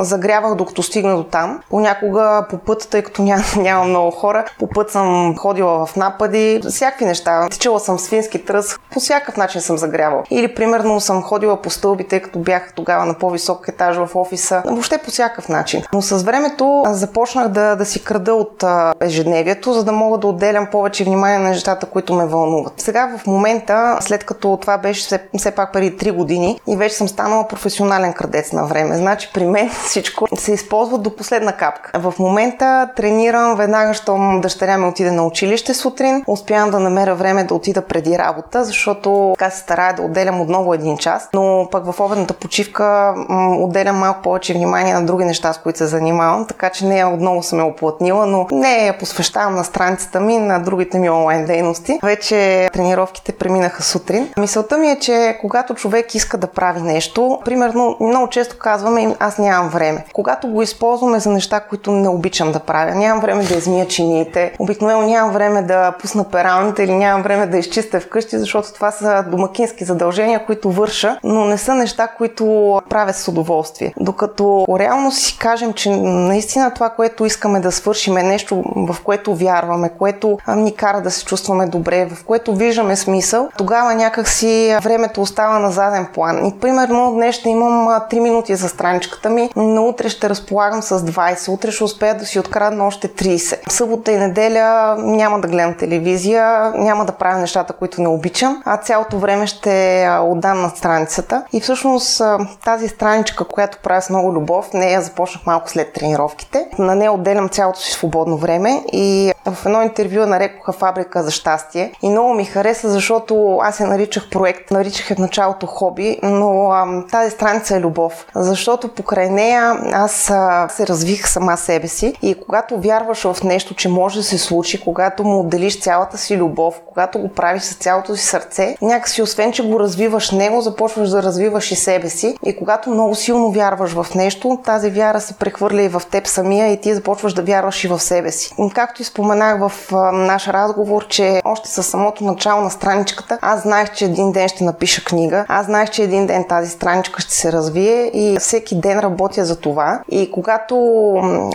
загрявах 0.00 0.54
докато 0.54 0.82
стигна 0.82 1.16
до 1.16 1.24
там. 1.24 1.60
Понякога 1.70 2.46
по 2.50 2.58
път, 2.58 2.88
тъй 2.90 3.02
като 3.02 3.22
няма, 3.22 3.44
няма 3.56 3.84
много 3.84 4.10
хора, 4.10 4.44
по 4.58 4.68
път 4.68 4.90
съм 4.90 5.36
ходила 5.36 5.86
в 5.86 5.96
напади, 5.96 6.60
всякакви 6.68 7.04
неща. 7.04 7.48
Тичала 7.50 7.80
съм 7.80 7.98
свински 7.98 8.44
тръс, 8.44 8.78
по 8.92 9.00
всякакъв 9.00 9.36
начин 9.36 9.60
съм 9.60 9.78
загрявала. 9.78 10.22
Или 10.30 10.54
примерно 10.54 11.00
съм 11.00 11.22
ходила 11.22 11.62
по 11.62 11.70
стълби, 11.70 12.08
тъй 12.08 12.20
като 12.20 12.38
бях 12.38 12.72
тогава 12.74 13.04
на 13.04 13.14
по-висок 13.14 13.68
етаж 13.68 13.96
в 13.96 14.08
офиса. 14.14 14.62
Въобще 14.66 14.98
по 14.98 15.10
всякакъв 15.10 15.48
начин. 15.48 15.82
Но 15.92 16.02
с 16.02 16.22
времето 16.22 16.82
започнах 16.86 17.48
да, 17.48 17.76
да 17.76 17.86
си 17.86 18.04
крада 18.04 18.34
от 18.34 18.64
ежедневието, 19.00 19.72
за 19.72 19.84
да 19.84 19.92
мога 19.92 20.18
да 20.18 20.26
отделям 20.26 20.66
повече 20.66 21.04
внимание 21.04 21.38
на 21.38 21.48
нещата, 21.48 21.86
които 21.86 22.14
ме 22.14 22.26
вълнуват. 22.26 22.72
Сега 22.76 23.18
в 23.18 23.26
момента, 23.26 23.98
след 24.00 24.24
като 24.24 24.58
това 24.60 24.78
беше 24.78 25.04
все, 25.04 25.18
все 25.38 25.50
пак 25.50 25.72
преди 25.72 25.96
3 25.96 26.12
години 26.12 26.60
и 26.68 26.76
вече 26.76 26.94
съм 26.94 27.08
станала 27.08 27.48
професионален 27.48 28.12
крадец 28.12 28.52
на 28.52 28.64
време. 28.64 28.96
Значи 28.96 29.23
при 29.32 29.46
мен 29.46 29.70
всичко 29.84 30.26
се 30.36 30.52
използва 30.52 30.98
до 30.98 31.16
последна 31.16 31.52
капка. 31.52 32.00
В 32.00 32.14
момента 32.18 32.88
тренирам 32.96 33.56
веднага, 33.56 33.94
щом 33.94 34.40
дъщеря 34.40 34.78
ми 34.78 34.86
отиде 34.86 35.10
на 35.10 35.26
училище 35.26 35.74
сутрин. 35.74 36.24
Успявам 36.26 36.70
да 36.70 36.80
намеря 36.80 37.14
време 37.14 37.44
да 37.44 37.54
отида 37.54 37.82
преди 37.82 38.18
работа, 38.18 38.64
защото 38.64 39.34
така 39.38 39.50
се 39.50 39.60
старая 39.60 39.94
да 39.94 40.02
отделям 40.02 40.40
отново 40.40 40.74
един 40.74 40.98
час. 40.98 41.28
Но 41.34 41.68
пък 41.70 41.92
в 41.92 42.00
обедната 42.00 42.34
почивка 42.34 43.14
м- 43.28 43.56
отделям 43.56 43.96
малко 43.96 44.22
повече 44.22 44.54
внимание 44.54 44.94
на 44.94 45.06
други 45.06 45.24
неща, 45.24 45.52
с 45.52 45.58
които 45.58 45.78
се 45.78 45.86
занимавам, 45.86 46.46
така 46.46 46.70
че 46.70 46.86
нея 46.86 47.08
отново 47.08 47.42
съм 47.42 47.58
я 47.58 47.64
оплътнила, 47.64 48.26
но 48.26 48.46
не 48.52 48.86
я 48.86 48.98
посвещавам 48.98 49.54
на 49.54 49.64
страницата 49.64 50.20
ми, 50.20 50.38
на 50.38 50.58
другите 50.58 50.98
ми 50.98 51.10
онлайн 51.10 51.44
дейности. 51.44 51.98
Вече 52.02 52.70
тренировките 52.72 53.32
преминаха 53.32 53.82
сутрин. 53.82 54.28
Мисълта 54.38 54.78
ми 54.78 54.90
е, 54.90 54.98
че 54.98 55.38
когато 55.40 55.74
човек 55.74 56.14
иска 56.14 56.38
да 56.38 56.46
прави 56.46 56.80
нещо, 56.80 57.40
примерно 57.44 57.96
много 58.00 58.28
често 58.28 58.58
казваме, 58.58 59.13
аз 59.20 59.38
нямам 59.38 59.68
време. 59.68 60.04
Когато 60.12 60.48
го 60.48 60.62
използваме 60.62 61.20
за 61.20 61.30
неща, 61.30 61.60
които 61.60 61.92
не 61.92 62.08
обичам 62.08 62.52
да 62.52 62.60
правя, 62.60 62.94
нямам 62.94 63.20
време 63.20 63.44
да 63.44 63.54
измия 63.54 63.88
чиниите, 63.88 64.52
обикновено 64.58 65.02
нямам 65.02 65.32
време 65.32 65.62
да 65.62 65.92
пусна 66.00 66.24
пералните 66.24 66.82
или 66.82 66.94
нямам 66.94 67.22
време 67.22 67.46
да 67.46 67.58
изчистя 67.58 68.00
вкъщи, 68.00 68.38
защото 68.38 68.72
това 68.72 68.90
са 68.90 69.24
домакински 69.30 69.84
задължения, 69.84 70.46
които 70.46 70.70
върша, 70.70 71.18
но 71.24 71.44
не 71.44 71.58
са 71.58 71.74
неща, 71.74 72.06
които 72.06 72.44
правя 72.88 73.12
с 73.12 73.28
удоволствие. 73.28 73.94
Докато 74.00 74.66
реално 74.78 75.12
си 75.12 75.38
кажем, 75.38 75.72
че 75.72 75.90
наистина 75.96 76.74
това, 76.74 76.90
което 76.90 77.24
искаме 77.24 77.60
да 77.60 77.72
свършим 77.72 78.16
е 78.16 78.22
нещо, 78.22 78.62
в 78.76 78.96
което 79.04 79.34
вярваме, 79.34 79.88
което 79.98 80.38
ни 80.48 80.74
кара 80.74 81.00
да 81.00 81.10
се 81.10 81.24
чувстваме 81.24 81.66
добре, 81.66 82.06
в 82.06 82.24
което 82.24 82.54
виждаме 82.54 82.96
смисъл, 82.96 83.48
тогава 83.56 83.94
някакси 83.94 84.76
времето 84.82 85.22
остава 85.22 85.58
на 85.58 85.70
заден 85.70 86.06
план. 86.14 86.46
И 86.46 86.58
примерно 86.60 87.12
днес 87.14 87.34
ще 87.34 87.48
имам 87.48 87.88
3 87.88 88.20
минути 88.20 88.54
за 88.54 88.68
страничката 89.04 89.30
ми, 89.30 89.50
но 89.56 89.86
утре 89.86 90.08
ще 90.08 90.28
разполагам 90.28 90.82
с 90.82 91.00
20, 91.00 91.48
утре 91.48 91.70
ще 91.70 91.84
успея 91.84 92.14
да 92.14 92.26
си 92.26 92.38
открадна 92.38 92.86
още 92.86 93.08
30. 93.08 93.70
Събота 93.70 94.12
и 94.12 94.16
неделя 94.16 94.96
няма 94.98 95.40
да 95.40 95.48
гледам 95.48 95.74
телевизия, 95.74 96.72
няма 96.74 97.04
да 97.04 97.12
правя 97.12 97.38
нещата, 97.38 97.72
които 97.72 98.02
не 98.02 98.08
обичам, 98.08 98.62
а 98.64 98.76
цялото 98.76 99.18
време 99.18 99.46
ще 99.46 100.08
отдам 100.22 100.62
на 100.62 100.68
страницата. 100.68 101.44
И 101.52 101.60
всъщност 101.60 102.22
тази 102.64 102.88
страничка, 102.88 103.44
която 103.44 103.78
правя 103.82 104.02
с 104.02 104.10
много 104.10 104.32
любов, 104.32 104.72
нея 104.72 105.02
започнах 105.02 105.46
малко 105.46 105.70
след 105.70 105.92
тренировките. 105.92 106.66
На 106.78 106.94
нея 106.94 107.12
отделям 107.12 107.48
цялото 107.48 107.80
си 107.80 107.92
свободно 107.92 108.36
време 108.36 108.82
и 108.92 109.32
в 109.46 109.66
едно 109.66 109.82
интервю 109.82 110.26
нарекоха 110.26 110.72
фабрика 110.72 111.22
за 111.22 111.30
щастие. 111.30 111.92
И 112.02 112.08
много 112.08 112.34
ми 112.34 112.44
хареса, 112.44 112.90
защото 112.90 113.58
аз 113.62 113.80
я 113.80 113.86
наричах 113.86 114.30
проект, 114.30 114.70
наричах 114.70 115.10
я 115.10 115.16
в 115.16 115.18
началото 115.18 115.66
хоби, 115.66 116.18
но 116.22 116.70
а, 116.70 117.04
тази 117.10 117.30
страница 117.30 117.76
е 117.76 117.80
любов. 117.80 118.26
Защото 118.34 118.88
покрай 118.88 119.30
нея 119.30 119.76
аз 119.92 120.30
а, 120.30 120.68
се 120.68 120.86
развих 120.86 121.28
сама 121.28 121.56
себе 121.56 121.88
си 121.88 122.14
и 122.22 122.40
когато 122.40 122.80
вярваш 122.80 123.22
в 123.22 123.36
нещо, 123.44 123.74
че 123.74 123.88
може 123.88 124.18
да 124.18 124.22
се 124.22 124.38
случи, 124.38 124.84
когато 124.84 125.24
му 125.24 125.40
отделиш 125.40 125.80
цялата 125.80 126.18
си 126.18 126.36
любов, 126.36 126.80
когато 126.86 127.18
го 127.18 127.28
правиш 127.28 127.62
с 127.62 127.74
цялото 127.74 128.16
си 128.16 128.24
сърце, 128.24 128.76
някакси 128.82 129.22
освен, 129.22 129.52
че 129.52 129.66
го 129.66 129.80
развиваш 129.80 130.30
него, 130.30 130.60
започваш 130.60 131.08
да 131.08 131.22
развиваш 131.22 131.72
и 131.72 131.76
себе 131.76 132.08
си. 132.08 132.36
И 132.46 132.56
когато 132.56 132.90
много 132.90 133.14
силно 133.14 133.50
вярваш 133.50 133.92
в 133.92 134.06
нещо, 134.14 134.58
тази 134.64 134.90
вяра 134.90 135.20
се 135.20 135.34
прехвърля 135.34 135.82
и 135.82 135.88
в 135.88 136.02
теб 136.10 136.26
самия 136.26 136.72
и 136.72 136.80
ти 136.80 136.94
започваш 136.94 137.34
да 137.34 137.42
вярваш 137.42 137.84
и 137.84 137.88
в 137.88 138.00
себе 138.00 138.32
си. 138.32 138.54
Както 138.74 139.02
и 139.02 139.04
споменах 139.04 139.33
в 139.34 139.72
а, 139.92 140.12
наш 140.12 140.48
разговор, 140.48 141.06
че 141.08 141.42
още 141.44 141.68
със 141.68 141.86
самото 141.86 142.24
начало 142.24 142.60
на 142.60 142.70
страничката, 142.70 143.38
аз 143.42 143.62
знаех, 143.62 143.92
че 143.92 144.04
един 144.04 144.32
ден 144.32 144.48
ще 144.48 144.64
напиша 144.64 145.04
книга, 145.04 145.44
аз 145.48 145.66
знаех, 145.66 145.90
че 145.90 146.02
един 146.02 146.26
ден 146.26 146.44
тази 146.48 146.70
страничка 146.70 147.22
ще 147.22 147.34
се 147.34 147.52
развие 147.52 148.10
и 148.14 148.36
всеки 148.38 148.80
ден 148.80 149.00
работя 149.00 149.44
за 149.44 149.60
това. 149.60 150.00
И 150.10 150.30
когато 150.30 150.76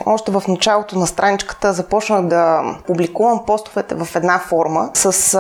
още 0.06 0.32
в 0.32 0.44
началото 0.48 1.00
на 1.00 1.08
страничката 1.08 1.74
започнах 1.74 2.22
да 2.22 2.62
публикувам 2.88 3.46
постовете 3.46 3.96
в 3.96 4.16
една 4.16 4.40
форма 4.40 4.90
с 4.94 5.38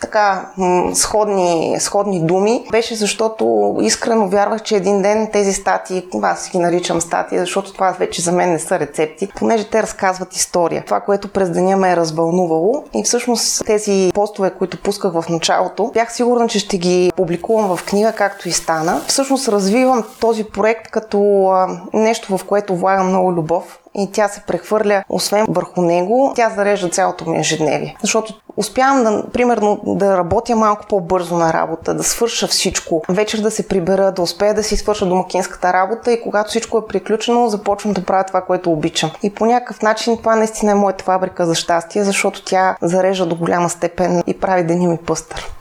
така 0.00 0.50
сходни, 0.94 1.76
сходни 1.78 2.20
думи, 2.20 2.66
беше 2.70 2.94
защото 2.94 3.76
искрено 3.80 4.28
вярвах, 4.28 4.62
че 4.62 4.76
един 4.76 5.02
ден 5.02 5.28
тези 5.32 5.52
статии, 5.52 6.06
аз 6.22 6.50
ги 6.50 6.58
наричам 6.58 7.00
статии, 7.00 7.38
защото 7.38 7.72
това 7.72 7.90
вече 7.90 8.22
за 8.22 8.32
мен 8.32 8.50
не 8.50 8.58
са 8.58 8.78
рецепти, 8.78 9.28
понеже 9.36 9.70
те 9.70 9.82
разказват 9.82 10.36
история. 10.36 10.84
Това, 10.84 11.00
което 11.00 11.32
през 11.32 11.50
деня 11.50 11.76
ме 11.76 11.92
е 11.92 11.96
развълнувало 11.96 12.84
и 12.94 13.02
всъщност 13.02 13.66
тези 13.66 14.12
постове, 14.14 14.50
които 14.50 14.82
пусках 14.82 15.12
в 15.12 15.24
началото, 15.28 15.90
бях 15.94 16.12
сигурна, 16.12 16.48
че 16.48 16.58
ще 16.58 16.78
ги 16.78 17.12
публикувам 17.16 17.76
в 17.76 17.84
книга, 17.84 18.12
както 18.12 18.48
и 18.48 18.52
стана. 18.52 19.00
Всъщност 19.06 19.48
развивам 19.48 20.04
този 20.20 20.44
проект 20.44 20.90
като 20.90 21.48
нещо, 21.92 22.38
в 22.38 22.44
което 22.44 22.76
влагам 22.76 23.08
много 23.08 23.32
любов, 23.32 23.78
и 23.98 24.12
тя 24.12 24.28
се 24.28 24.42
прехвърля, 24.46 25.04
освен 25.08 25.46
върху 25.48 25.82
него, 25.82 26.32
тя 26.36 26.50
зарежда 26.50 26.88
цялото 26.88 27.30
ми 27.30 27.38
ежедневие. 27.38 27.96
Защото 28.02 28.34
успявам 28.56 29.04
да, 29.04 29.24
примерно, 29.32 29.80
да 29.86 30.18
работя 30.18 30.56
малко 30.56 30.86
по-бързо 30.88 31.36
на 31.36 31.52
работа, 31.52 31.94
да 31.94 32.02
свърша 32.02 32.46
всичко, 32.46 33.02
вечер 33.08 33.38
да 33.38 33.50
се 33.50 33.68
прибера, 33.68 34.12
да 34.12 34.22
успея 34.22 34.54
да 34.54 34.62
си 34.62 34.76
свърша 34.76 35.06
домакинската 35.06 35.72
работа 35.72 36.12
и 36.12 36.22
когато 36.22 36.48
всичко 36.48 36.78
е 36.78 36.86
приключено, 36.86 37.48
започвам 37.48 37.92
да 37.92 38.04
правя 38.04 38.24
това, 38.24 38.40
което 38.40 38.72
обичам. 38.72 39.10
И 39.22 39.34
по 39.34 39.46
някакъв 39.46 39.82
начин 39.82 40.16
това 40.16 40.36
наистина 40.36 40.72
е 40.72 40.74
моята 40.74 41.04
фабрика 41.04 41.46
за 41.46 41.54
щастие, 41.54 42.04
защото 42.04 42.44
тя 42.44 42.76
зарежда 42.82 43.26
до 43.26 43.36
голяма 43.36 43.68
степен 43.68 44.22
и 44.26 44.40
прави 44.40 44.64
деня 44.64 44.88
ми 44.88 44.96
пъстър. 44.96 45.52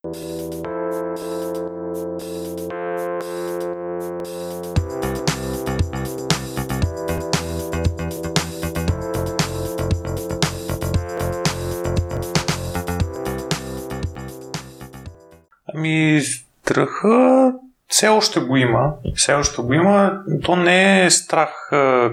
Ами, 15.78 16.20
страха 16.22 17.54
все 17.90 18.08
още 18.08 18.40
го 18.40 18.58
има. 18.58 18.94
Все 19.16 19.34
още 19.34 19.62
го 19.62 19.74
има. 19.74 20.14
То 20.44 20.56
не 20.56 21.06
е 21.06 21.10
страх 21.10 21.50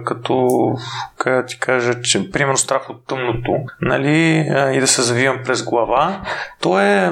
като, 0.05 0.49
как 1.19 1.47
ти 1.47 1.59
кажа, 1.61 2.03
че 2.03 2.31
примерно 2.31 2.57
страх 2.57 2.91
от 2.91 3.07
тъмното, 3.07 3.57
нали, 3.81 4.47
и 4.75 4.81
да 4.81 4.87
се 4.87 5.03
завивам 5.03 5.39
през 5.45 5.65
глава. 5.65 6.21
То 6.61 6.81
е, 6.81 7.11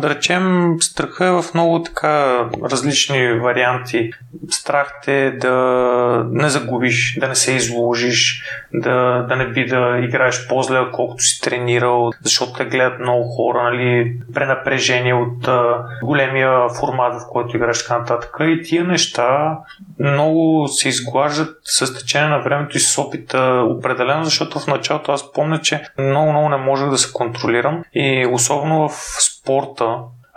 да 0.00 0.10
речем, 0.10 0.76
страха 0.80 1.26
е 1.26 1.30
в 1.30 1.44
много 1.54 1.82
така 1.82 2.44
различни 2.70 3.32
варианти. 3.32 4.10
Страх 4.50 5.00
те 5.04 5.30
да 5.30 6.26
не 6.30 6.48
загубиш, 6.48 7.16
да 7.20 7.28
не 7.28 7.34
се 7.34 7.52
изложиш, 7.52 8.44
да, 8.74 9.26
да 9.28 9.36
не 9.36 9.46
би 9.46 9.66
да 9.66 9.98
играеш 10.02 10.48
по-зле, 10.48 10.78
колкото 10.92 11.22
си 11.22 11.40
тренирал, 11.40 12.10
защото 12.22 12.52
те 12.52 12.64
гледат 12.64 13.00
много 13.00 13.22
хора, 13.22 13.62
нали, 13.62 14.16
пренапрежение 14.34 15.14
от 15.14 15.48
големия 16.02 16.68
формат, 16.80 17.14
в 17.14 17.28
който 17.30 17.56
играеш 17.56 17.82
така 17.92 18.14
нататък. 18.14 18.36
И 18.40 18.62
тия 18.62 18.84
неща 18.84 19.58
много 19.98 20.68
се 20.68 20.88
изглаждат 20.88 21.56
с 21.64 21.94
течение 21.94 22.28
на 22.28 22.38
времето 22.38 22.76
и 22.76 22.80
с 22.80 22.98
опита 22.98 23.66
определено, 23.68 24.24
защото 24.24 24.58
в 24.58 24.66
началото 24.66 25.12
аз 25.12 25.32
помня, 25.32 25.60
че 25.60 25.82
много-много 25.98 26.48
не 26.48 26.56
можех 26.56 26.88
да 26.88 26.98
се 26.98 27.12
контролирам 27.12 27.84
и 27.94 28.26
особено 28.32 28.88
в 28.88 28.92
спорта, 29.20 29.96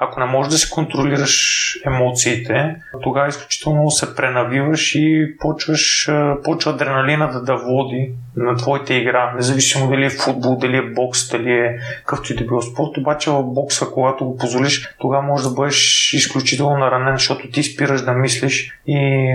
ако 0.09 0.19
не 0.19 0.25
можеш 0.25 0.51
да 0.51 0.57
си 0.57 0.69
контролираш 0.69 1.65
емоциите, 1.85 2.75
тогава 3.03 3.27
изключително 3.27 3.91
се 3.91 4.15
пренавиваш 4.15 4.95
и 4.95 5.35
почваш, 5.39 6.09
почва 6.43 6.71
адреналина 6.71 7.27
да, 7.27 7.41
да 7.41 7.55
води 7.55 8.11
на 8.35 8.55
твоята 8.55 8.93
игра, 8.93 9.33
независимо 9.35 9.89
дали 9.89 10.05
е 10.05 10.09
футбол, 10.09 10.55
дали 10.55 10.77
е 10.77 10.81
бокс, 10.81 11.29
дали 11.29 11.51
е 11.51 11.79
какъвто 11.99 12.33
и 12.33 12.35
да 12.35 12.43
било 12.43 12.61
спорт, 12.61 12.97
обаче 12.97 13.29
в 13.29 13.43
бокса, 13.43 13.85
когато 13.93 14.25
го 14.25 14.37
позволиш, 14.37 14.89
тогава 14.99 15.21
може 15.23 15.43
да 15.43 15.49
бъдеш 15.49 16.13
изключително 16.13 16.77
наранен, 16.77 17.13
защото 17.13 17.51
ти 17.51 17.63
спираш 17.63 18.01
да 18.01 18.13
мислиш 18.13 18.79
и 18.87 19.31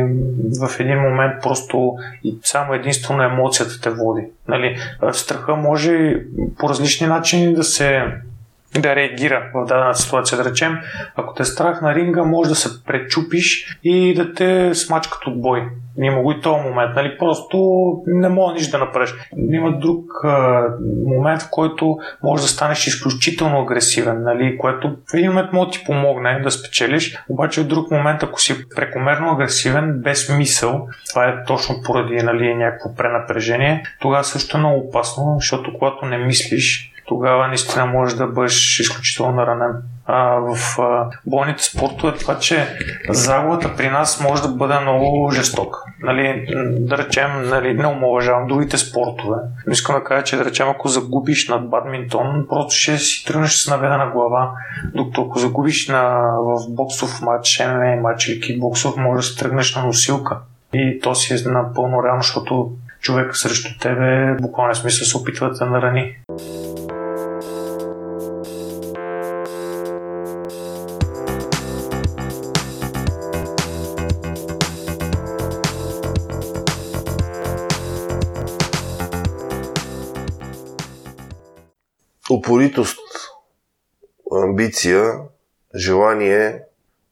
в 0.60 0.80
един 0.80 0.98
момент 0.98 1.32
просто 1.42 1.94
само 2.44 2.74
единствено 2.74 3.22
емоцията 3.22 3.80
те 3.80 3.90
води. 3.90 4.26
Нали? 4.48 4.76
Страха 5.12 5.56
може 5.56 6.16
по 6.58 6.68
различни 6.68 7.06
начини 7.06 7.54
да 7.54 7.64
се 7.64 8.04
да 8.78 8.96
реагира 8.96 9.50
в 9.54 9.66
дадена 9.66 9.94
ситуация. 9.94 10.38
Да 10.38 10.50
речем, 10.50 10.78
ако 11.16 11.34
те 11.34 11.42
е 11.42 11.46
страх 11.46 11.82
на 11.82 11.94
ринга, 11.94 12.22
може 12.22 12.48
да 12.48 12.56
се 12.56 12.84
пречупиш 12.84 13.78
и 13.84 14.14
да 14.14 14.34
те 14.34 14.74
смачкат 14.74 15.26
от 15.26 15.40
бой. 15.40 15.68
Има 15.98 16.22
го 16.22 16.32
и 16.32 16.40
този 16.40 16.62
момент, 16.62 16.96
нали? 16.96 17.18
Просто 17.18 17.58
не 18.06 18.28
мога 18.28 18.54
нищо 18.54 18.78
да 18.78 18.84
направиш. 18.84 19.14
Има 19.50 19.78
друг 19.78 20.04
а, 20.24 20.64
момент, 21.06 21.42
в 21.42 21.50
който 21.50 21.98
може 22.22 22.42
да 22.42 22.48
станеш 22.48 22.86
изключително 22.86 23.60
агресивен, 23.60 24.22
нали? 24.22 24.58
Което 24.58 24.96
в 25.10 25.14
един 25.14 25.28
момент 25.30 25.52
може 25.52 25.66
да 25.66 25.72
ти 25.72 25.84
помогне 25.84 26.40
да 26.40 26.50
спечелиш, 26.50 27.18
обаче 27.28 27.60
в 27.60 27.66
друг 27.66 27.90
момент, 27.90 28.22
ако 28.22 28.40
си 28.40 28.68
прекомерно 28.76 29.30
агресивен, 29.30 30.00
без 30.02 30.36
мисъл, 30.36 30.88
това 31.10 31.24
е 31.24 31.44
точно 31.46 31.82
поради 31.84 32.16
нали, 32.16 32.54
някакво 32.54 32.94
пренапрежение, 32.94 33.82
тогава 34.00 34.24
също 34.24 34.56
е 34.56 34.60
много 34.60 34.78
опасно, 34.78 35.34
защото 35.38 35.72
когато 35.78 36.06
не 36.06 36.18
мислиш, 36.18 36.92
тогава 37.10 37.48
наистина 37.48 37.86
може 37.86 38.16
да 38.16 38.26
бъдеш 38.26 38.80
изключително 38.80 39.32
наранен. 39.32 39.82
А, 40.06 40.22
в 40.24 40.78
а, 40.78 41.10
бойните 41.26 41.64
спортове 41.64 42.18
това, 42.18 42.38
че 42.38 42.76
загубата 43.08 43.76
при 43.76 43.90
нас 43.90 44.20
може 44.20 44.42
да 44.42 44.48
бъде 44.48 44.80
много 44.80 45.30
жесток. 45.30 45.76
Нали, 46.02 46.46
да 46.78 46.98
речем, 46.98 47.48
нали, 47.48 47.74
не 47.74 47.86
омалъжавам 47.86 48.48
другите 48.48 48.78
спортове. 48.78 49.36
Но 49.66 49.72
искам 49.72 49.94
да 49.94 50.04
кажа, 50.04 50.24
че 50.24 50.36
да 50.36 50.44
речем, 50.44 50.68
ако 50.68 50.88
загубиш 50.88 51.48
над 51.48 51.70
бадминтон, 51.70 52.46
просто 52.48 52.74
ще 52.74 52.98
си 52.98 53.26
тръгнеш 53.26 53.52
с 53.52 53.70
наведена 53.70 54.10
глава. 54.14 54.50
Докато 54.94 55.22
ако 55.22 55.38
загубиш 55.38 55.88
на, 55.88 56.20
в 56.38 56.68
боксов 56.68 57.22
матч, 57.22 57.62
ММА 57.66 57.96
матч 58.02 58.28
или 58.28 58.40
кикбоксов, 58.40 58.96
може 58.96 59.16
да 59.16 59.22
си 59.22 59.38
тръгнеш 59.38 59.76
на 59.76 59.84
носилка. 59.84 60.36
И 60.72 61.00
то 61.02 61.14
си 61.14 61.34
е 61.34 61.48
напълно 61.48 62.04
реално, 62.04 62.22
защото 62.22 62.72
човек 63.00 63.36
срещу 63.36 63.78
тебе 63.80 64.36
буквално 64.40 64.74
смисъл 64.74 65.06
се 65.06 65.16
опитва 65.16 65.50
да 65.50 65.66
нарани. 65.66 66.16
Упоритост, 82.40 82.98
амбиция, 84.32 85.14
желание, 85.74 86.62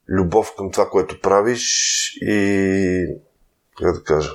любов 0.09 0.53
към 0.57 0.71
това, 0.71 0.89
което 0.89 1.21
правиш 1.21 1.63
и 2.21 3.07
как 3.79 3.95
да 3.95 4.03
кажа. 4.03 4.31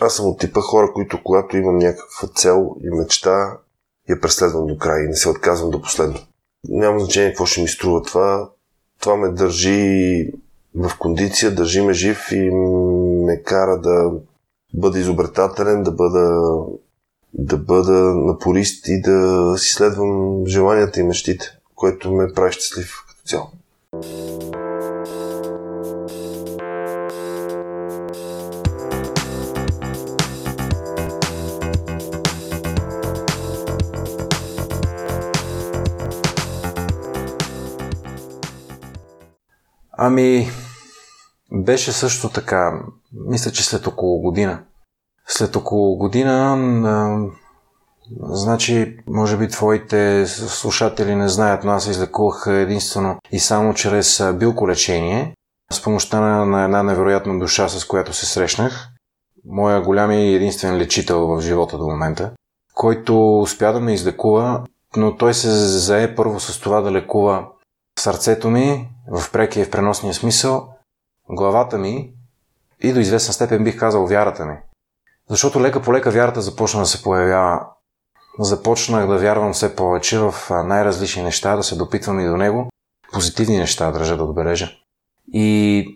Аз 0.00 0.16
съм 0.16 0.26
от 0.26 0.40
типа 0.40 0.60
хора, 0.60 0.92
които 0.94 1.22
когато 1.24 1.56
имам 1.56 1.78
някаква 1.78 2.28
цел 2.28 2.76
и 2.84 2.90
мечта, 2.90 3.58
я 4.08 4.20
преследвам 4.20 4.66
до 4.66 4.78
край 4.78 5.04
и 5.04 5.08
не 5.08 5.16
се 5.16 5.28
отказвам 5.28 5.70
до 5.70 5.82
последно. 5.82 6.18
Няма 6.68 7.00
значение 7.00 7.30
какво 7.30 7.46
ще 7.46 7.62
ми 7.62 7.68
струва 7.68 8.02
това. 8.02 8.50
Това 9.00 9.16
ме 9.16 9.28
държи 9.28 10.32
в 10.74 10.92
кондиция, 10.98 11.54
държи 11.54 11.80
ме 11.80 11.92
жив 11.92 12.32
и 12.32 12.50
ме 13.24 13.42
кара 13.42 13.80
да 13.80 14.12
бъда 14.74 14.98
изобретателен, 14.98 15.82
да 15.82 15.90
бъда 15.90 16.40
да 17.34 17.56
бъда 17.56 18.14
напорист 18.14 18.88
и 18.88 19.00
да 19.00 19.54
си 19.58 19.72
следвам 19.72 20.46
желанията 20.46 21.00
и 21.00 21.02
мечтите, 21.02 21.58
което 21.74 22.12
ме 22.12 22.32
прави 22.34 22.52
щастлив 22.52 23.04
като 23.08 23.22
цяло. 23.24 23.46
Ами, 39.98 40.48
беше 41.52 41.92
също 41.92 42.28
така, 42.28 42.80
мисля, 43.12 43.50
че 43.50 43.64
след 43.64 43.86
около 43.86 44.20
година. 44.20 44.62
След 45.28 45.56
около 45.56 45.96
година, 45.96 46.56
значи, 48.22 48.96
може 49.06 49.36
би 49.36 49.48
твоите 49.48 50.26
слушатели 50.26 51.14
не 51.14 51.28
знаят, 51.28 51.64
но 51.64 51.72
аз 51.72 51.86
излекувах 51.86 52.44
единствено 52.48 53.16
и 53.32 53.38
само 53.38 53.74
чрез 53.74 54.22
билколечение, 54.34 55.34
с 55.72 55.82
помощта 55.82 56.20
на, 56.20 56.46
на 56.46 56.64
една 56.64 56.82
невероятна 56.82 57.38
душа, 57.38 57.68
с 57.68 57.84
която 57.84 58.12
се 58.12 58.26
срещнах. 58.26 58.88
Моя 59.44 59.82
голям 59.82 60.10
и 60.10 60.34
единствен 60.34 60.76
лечител 60.76 61.26
в 61.26 61.40
живота 61.40 61.78
до 61.78 61.86
момента, 61.86 62.32
който 62.74 63.40
успя 63.40 63.72
да 63.72 63.80
ме 63.80 63.94
излекува, 63.94 64.64
но 64.96 65.16
той 65.16 65.34
се 65.34 65.50
зае 65.50 66.14
първо 66.14 66.40
с 66.40 66.60
това 66.60 66.80
да 66.80 66.92
лекува 66.92 67.46
сърцето 67.98 68.50
ми, 68.50 68.88
в 69.12 69.32
прекия 69.32 69.62
и 69.62 69.64
в 69.64 69.70
преносния 69.70 70.14
смисъл, 70.14 70.68
главата 71.30 71.78
ми 71.78 72.12
и 72.80 72.92
до 72.92 73.00
известна 73.00 73.34
степен 73.34 73.64
бих 73.64 73.78
казал 73.78 74.06
вярата 74.06 74.46
ми. 74.46 74.56
Защото 75.30 75.60
лека 75.60 75.82
по 75.82 75.92
лека 75.92 76.10
вярата 76.10 76.40
започна 76.40 76.80
да 76.80 76.86
се 76.86 77.02
появява. 77.02 77.66
Започнах 78.38 79.06
да 79.06 79.18
вярвам 79.18 79.52
все 79.52 79.76
повече 79.76 80.18
в 80.18 80.34
най-различни 80.50 81.22
неща, 81.22 81.56
да 81.56 81.62
се 81.62 81.76
допитвам 81.76 82.20
и 82.20 82.26
до 82.26 82.36
него. 82.36 82.68
Позитивни 83.12 83.58
неща, 83.58 83.90
държа 83.90 84.16
да 84.16 84.24
отбележа. 84.24 84.70
И 85.32 85.86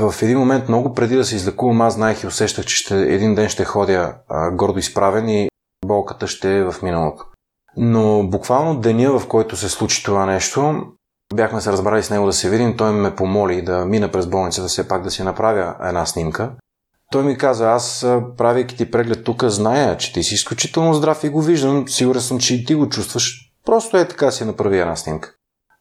в 0.00 0.14
един 0.22 0.38
момент, 0.38 0.68
много 0.68 0.94
преди 0.94 1.16
да 1.16 1.24
се 1.24 1.36
излекувам, 1.36 1.80
аз 1.80 1.94
знаех 1.94 2.22
и 2.22 2.26
усещах, 2.26 2.64
че 2.64 2.76
ще, 2.76 3.00
един 3.00 3.34
ден 3.34 3.48
ще 3.48 3.64
ходя 3.64 4.14
а, 4.28 4.50
гордо 4.50 4.78
изправен 4.78 5.28
и 5.28 5.48
болката 5.86 6.26
ще 6.26 6.56
е 6.56 6.64
в 6.64 6.74
миналото. 6.82 7.24
Но 7.76 8.22
буквално 8.28 8.80
деня, 8.80 9.18
в 9.18 9.28
който 9.28 9.56
се 9.56 9.68
случи 9.68 10.04
това 10.04 10.26
нещо, 10.26 10.82
бяхме 11.34 11.60
се 11.60 11.72
разбрали 11.72 12.02
с 12.02 12.10
него 12.10 12.26
да 12.26 12.32
се 12.32 12.50
видим. 12.50 12.76
Той 12.76 12.92
ме 12.92 13.14
помоли 13.14 13.62
да 13.62 13.84
мина 13.84 14.12
през 14.12 14.26
болницата, 14.26 14.68
все 14.68 14.88
пак 14.88 15.02
да 15.02 15.10
си 15.10 15.22
направя 15.22 15.76
една 15.82 16.06
снимка. 16.06 16.52
Той 17.12 17.22
ми 17.22 17.38
каза, 17.38 17.70
аз 17.70 18.06
правейки 18.36 18.76
ти 18.76 18.90
преглед 18.90 19.24
тук, 19.24 19.44
зная, 19.44 19.96
че 19.96 20.12
ти 20.12 20.22
си 20.22 20.34
изключително 20.34 20.94
здрав 20.94 21.24
и 21.24 21.28
го 21.28 21.42
виждам. 21.42 21.88
Сигурен 21.88 22.20
съм, 22.20 22.38
че 22.38 22.54
и 22.54 22.64
ти 22.64 22.74
го 22.74 22.88
чувстваш. 22.88 23.52
Просто 23.66 23.96
е 23.96 24.08
така 24.08 24.30
си 24.30 24.44
направи 24.44 24.78
една 24.78 24.96
снимка. 24.96 25.34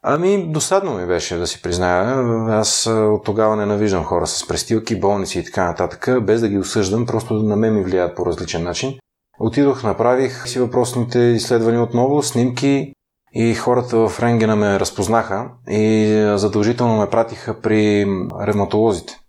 Ами, 0.04 0.48
досадно 0.52 0.94
ми 0.94 1.06
беше 1.08 1.38
да 1.38 1.48
си 1.48 1.62
призная. 1.62 2.16
Аз 2.50 2.88
от 2.88 3.26
тогава 3.26 3.56
ненавиждам 3.56 4.04
хора 4.04 4.28
с 4.28 4.48
престилки, 4.48 5.00
болници 5.00 5.40
и 5.40 5.44
така 5.44 5.66
нататък, 5.66 6.24
без 6.24 6.42
да 6.42 6.50
ги 6.50 6.58
осъждам, 6.58 7.06
просто 7.06 7.34
на 7.34 7.56
мен 7.56 7.74
ми 7.74 7.84
влияят 7.84 8.16
по 8.16 8.26
различен 8.26 8.64
начин. 8.64 8.94
Отидох, 9.40 9.84
направих 9.84 10.48
си 10.48 10.60
въпросните 10.60 11.20
изследвания 11.20 11.84
отново, 11.84 12.24
снимки 12.24 12.94
и 13.34 13.54
хората 13.54 13.98
в 13.98 14.20
Ренгена 14.20 14.56
ме 14.56 14.80
разпознаха 14.80 15.50
и 15.70 16.14
задължително 16.36 16.98
ме 16.98 17.10
пратиха 17.10 17.62
при 17.62 18.06
ревматолозите 18.42 19.22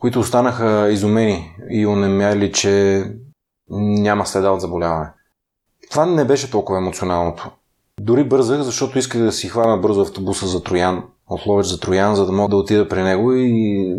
които 0.00 0.20
останаха 0.20 0.88
изумени 0.90 1.56
и 1.70 1.86
онемяли, 1.86 2.52
че 2.52 3.04
няма 3.70 4.26
следа 4.26 4.50
от 4.50 4.60
заболяване. 4.60 5.08
Това 5.90 6.06
не 6.06 6.24
беше 6.24 6.50
толкова 6.50 6.78
емоционалното. 6.78 7.50
Дори 8.00 8.24
бързах, 8.24 8.62
защото 8.62 8.98
исках 8.98 9.22
да 9.22 9.32
си 9.32 9.48
хвана 9.48 9.76
бързо 9.76 10.00
автобуса 10.00 10.46
за 10.46 10.62
Троян, 10.62 11.02
от 11.28 11.46
Ловеч 11.46 11.66
за 11.66 11.80
Троян, 11.80 12.14
за 12.14 12.26
да 12.26 12.32
мога 12.32 12.48
да 12.48 12.56
отида 12.56 12.88
при 12.88 13.02
него 13.02 13.32
и 13.32 13.96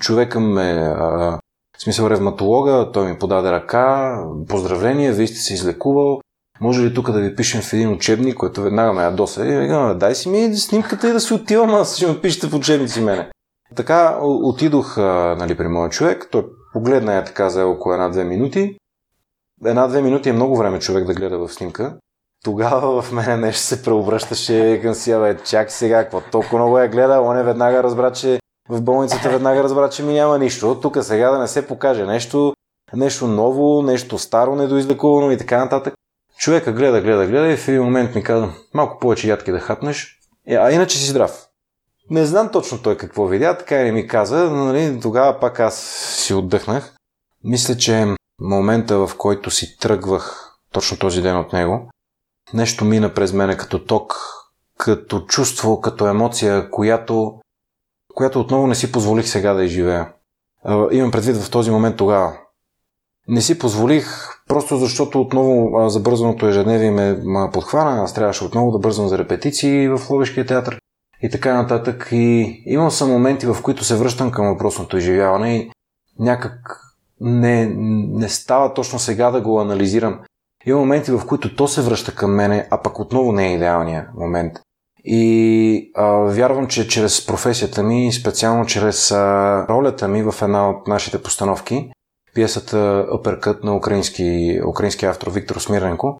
човека 0.00 0.40
ме, 0.40 0.62
а, 0.62 1.38
в 1.78 1.82
смисъл 1.82 2.10
ревматолога, 2.10 2.90
той 2.92 3.06
ми 3.12 3.18
подаде 3.18 3.52
ръка, 3.52 4.18
поздравление, 4.48 5.12
вие 5.12 5.26
сте 5.26 5.36
се 5.36 5.54
излекувал, 5.54 6.20
може 6.60 6.82
ли 6.82 6.94
тук 6.94 7.10
да 7.10 7.20
ви 7.20 7.36
пишем 7.36 7.62
в 7.62 7.72
един 7.72 7.92
учебник, 7.92 8.36
който 8.36 8.62
веднага 8.62 8.92
ме 8.92 9.02
ядоса 9.02 9.46
и 9.46 9.98
дай 9.98 10.14
си 10.14 10.28
ми 10.28 10.56
снимката 10.56 11.08
и 11.08 11.12
да 11.12 11.20
си 11.20 11.34
отивам, 11.34 11.74
аз 11.74 11.96
ще 11.96 12.06
ме 12.06 12.20
пишете 12.20 12.46
в 12.46 12.54
учебници 12.54 13.00
мене. 13.00 13.30
Така 13.74 14.18
отидох 14.22 14.96
нали, 14.96 15.56
при 15.56 15.68
моя 15.68 15.90
човек, 15.90 16.28
той 16.30 16.46
погледна 16.72 17.14
я 17.14 17.24
така 17.24 17.50
за 17.50 17.66
около 17.66 17.94
една-две 17.94 18.24
минути. 18.24 18.76
Една-две 19.64 20.02
минути 20.02 20.28
е 20.28 20.32
много 20.32 20.56
време 20.56 20.78
човек 20.78 21.04
да 21.06 21.14
гледа 21.14 21.38
в 21.38 21.52
снимка. 21.52 21.96
Тогава 22.44 23.02
в 23.02 23.12
мене 23.12 23.36
нещо 23.36 23.60
се 23.60 23.82
преобръщаше 23.82 24.80
към 24.82 24.94
си, 24.94 25.14
бе, 25.14 25.36
чак 25.44 25.70
сега, 25.70 26.02
какво 26.02 26.20
толкова 26.20 26.58
много 26.58 26.78
я 26.78 26.88
гледа, 26.88 27.20
он 27.20 27.38
е 27.38 27.42
веднага 27.42 27.82
разбра, 27.82 28.12
че 28.12 28.40
в 28.68 28.82
болницата 28.82 29.30
веднага 29.30 29.62
разбра, 29.62 29.88
че 29.88 30.02
ми 30.02 30.12
няма 30.12 30.38
нищо. 30.38 30.80
Тук 30.80 30.98
сега 31.02 31.30
да 31.30 31.38
не 31.38 31.48
се 31.48 31.66
покаже 31.66 32.06
нещо, 32.06 32.54
нещо 32.94 33.26
ново, 33.26 33.82
нещо 33.82 34.18
старо, 34.18 34.56
недоизлекувано 34.56 35.30
и 35.30 35.38
така 35.38 35.58
нататък. 35.58 35.94
Човека 36.38 36.72
гледа, 36.72 37.00
гледа, 37.00 37.26
гледа 37.26 37.52
и 37.52 37.56
в 37.56 37.68
един 37.68 37.82
момент 37.82 38.14
ми 38.14 38.22
каза, 38.22 38.48
малко 38.74 38.98
повече 38.98 39.28
ядки 39.28 39.52
да 39.52 39.60
хапнеш, 39.60 40.18
е, 40.46 40.54
а 40.54 40.70
иначе 40.70 40.98
си 40.98 41.10
здрав. 41.10 41.46
Не 42.10 42.26
знам 42.26 42.50
точно 42.52 42.82
той 42.82 42.96
какво 42.96 43.26
видя, 43.26 43.58
така 43.58 43.82
и 43.82 43.92
ми 43.92 44.06
каза, 44.06 44.50
но 44.50 44.64
нали, 44.64 45.00
тогава 45.02 45.40
пак 45.40 45.60
аз 45.60 45.80
си 46.16 46.34
отдъхнах. 46.34 46.94
Мисля, 47.44 47.76
че 47.76 48.14
момента, 48.40 49.06
в 49.06 49.16
който 49.18 49.50
си 49.50 49.78
тръгвах 49.78 50.56
точно 50.72 50.98
този 50.98 51.22
ден 51.22 51.36
от 51.36 51.52
него, 51.52 51.90
нещо 52.54 52.84
мина 52.84 53.14
през 53.14 53.32
мене 53.32 53.56
като 53.56 53.84
ток, 53.84 54.14
като 54.78 55.20
чувство, 55.20 55.80
като 55.80 56.06
емоция, 56.06 56.70
която, 56.70 57.40
която 58.14 58.40
отново 58.40 58.66
не 58.66 58.74
си 58.74 58.92
позволих 58.92 59.28
сега 59.28 59.54
да 59.54 59.64
изживея. 59.64 60.12
Имам 60.90 61.10
предвид 61.10 61.36
в 61.36 61.50
този 61.50 61.70
момент 61.70 61.96
тогава. 61.96 62.38
Не 63.28 63.40
си 63.40 63.58
позволих, 63.58 64.06
просто 64.48 64.76
защото 64.76 65.20
отново 65.20 65.88
забързаното 65.88 66.46
ежедневие 66.46 66.90
ме 66.90 67.50
подхвана. 67.52 68.02
Аз 68.02 68.14
трябваше 68.14 68.44
отново 68.44 68.70
да 68.70 68.78
бързам 68.78 69.08
за 69.08 69.18
репетиции 69.18 69.88
в 69.88 70.00
Ловешкия 70.10 70.46
театър 70.46 70.78
и 71.22 71.30
така 71.30 71.54
нататък. 71.54 72.08
И 72.12 72.62
имам 72.66 72.90
съм 72.90 73.10
моменти, 73.10 73.46
в 73.46 73.56
които 73.62 73.84
се 73.84 73.96
връщам 73.96 74.30
към 74.30 74.46
въпросното 74.46 74.96
изживяване 74.96 75.56
и 75.56 75.70
някак 76.18 76.80
не, 77.20 77.66
не 78.10 78.28
става 78.28 78.74
точно 78.74 78.98
сега 78.98 79.30
да 79.30 79.40
го 79.40 79.60
анализирам. 79.60 80.20
Има 80.66 80.78
моменти, 80.78 81.10
в 81.10 81.26
които 81.26 81.56
то 81.56 81.68
се 81.68 81.82
връща 81.82 82.14
към 82.14 82.34
мене, 82.34 82.68
а 82.70 82.82
пък 82.82 82.98
отново 82.98 83.32
не 83.32 83.48
е 83.48 83.54
идеалният 83.54 84.06
момент. 84.14 84.52
И 85.04 85.90
а, 85.94 86.06
вярвам, 86.12 86.66
че 86.66 86.88
чрез 86.88 87.26
професията 87.26 87.82
ми, 87.82 88.12
специално 88.12 88.66
чрез 88.66 89.10
а, 89.10 89.66
ролята 89.68 90.08
ми 90.08 90.22
в 90.22 90.34
една 90.42 90.70
от 90.70 90.86
нашите 90.86 91.22
постановки, 91.22 91.90
пиесата 92.34 93.06
Uppercut 93.12 93.64
на 93.64 93.76
украински, 93.76 94.60
украински 94.68 95.06
автор 95.06 95.30
Виктор 95.30 95.56
Смиренко, 95.56 96.18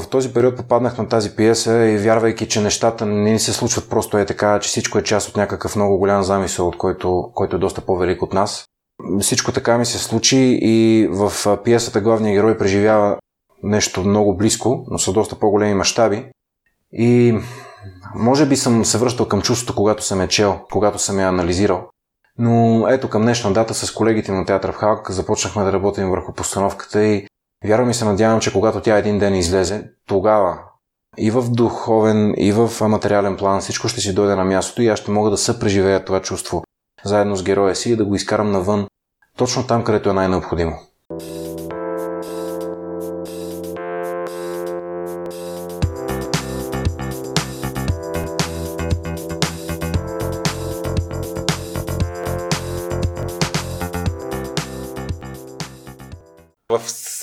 в 0.00 0.08
този 0.08 0.32
период 0.32 0.56
попаднах 0.56 0.98
на 0.98 1.08
тази 1.08 1.36
пиеса 1.36 1.86
и 1.86 1.98
вярвайки, 1.98 2.48
че 2.48 2.60
нещата 2.60 3.06
не 3.06 3.32
ни 3.32 3.38
се 3.38 3.52
случват 3.52 3.90
просто 3.90 4.18
е 4.18 4.26
така, 4.26 4.58
че 4.60 4.68
всичко 4.68 4.98
е 4.98 5.02
част 5.02 5.28
от 5.28 5.36
някакъв 5.36 5.76
много 5.76 5.98
голям 5.98 6.22
замисъл, 6.22 6.68
от 6.68 6.78
който, 6.78 7.30
който 7.34 7.56
е 7.56 7.58
доста 7.58 7.80
по-велик 7.80 8.22
от 8.22 8.32
нас. 8.32 8.64
Всичко 9.20 9.52
така 9.52 9.78
ми 9.78 9.86
се 9.86 9.98
случи 9.98 10.58
и 10.62 11.08
в 11.10 11.58
пиесата 11.64 12.00
главният 12.00 12.36
герой 12.36 12.58
преживява 12.58 13.16
нещо 13.62 14.04
много 14.04 14.36
близко, 14.36 14.84
но 14.90 14.98
са 14.98 15.12
доста 15.12 15.38
по-големи 15.38 15.74
мащаби. 15.74 16.30
И 16.92 17.38
може 18.14 18.46
би 18.46 18.56
съм 18.56 18.84
се 18.84 18.98
връщал 18.98 19.28
към 19.28 19.42
чувството, 19.42 19.76
когато 19.76 20.04
съм 20.04 20.20
е 20.20 20.28
чел, 20.28 20.58
когато 20.72 20.98
съм 20.98 21.20
я 21.20 21.28
анализирал. 21.28 21.88
Но 22.38 22.88
ето 22.88 23.10
към 23.10 23.22
днешна 23.22 23.52
дата 23.52 23.74
с 23.74 23.92
колегите 23.92 24.32
на 24.32 24.46
театър 24.46 24.72
в 24.72 24.76
Халк 24.76 25.10
започнахме 25.10 25.64
да 25.64 25.72
работим 25.72 26.10
върху 26.10 26.32
постановката 26.32 27.04
и 27.04 27.26
вярвам 27.64 27.90
и 27.90 27.94
се 27.94 28.04
надявам, 28.04 28.40
че 28.40 28.52
когато 28.52 28.80
тя 28.80 28.98
един 28.98 29.18
ден 29.18 29.34
излезе, 29.34 29.90
тогава 30.06 30.58
и 31.18 31.30
в 31.30 31.50
духовен, 31.50 32.34
и 32.36 32.52
в 32.52 32.88
материален 32.88 33.36
план 33.36 33.60
всичко 33.60 33.88
ще 33.88 34.00
си 34.00 34.14
дойде 34.14 34.34
на 34.34 34.44
мястото 34.44 34.82
и 34.82 34.88
аз 34.88 34.98
ще 34.98 35.10
мога 35.10 35.30
да 35.30 35.36
съпреживея 35.36 36.04
това 36.04 36.20
чувство 36.20 36.62
заедно 37.04 37.36
с 37.36 37.42
героя 37.42 37.74
си 37.74 37.92
и 37.92 37.96
да 37.96 38.04
го 38.04 38.14
изкарам 38.14 38.50
навън, 38.50 38.86
точно 39.36 39.66
там, 39.66 39.84
където 39.84 40.10
е 40.10 40.12
най-необходимо. 40.12 40.78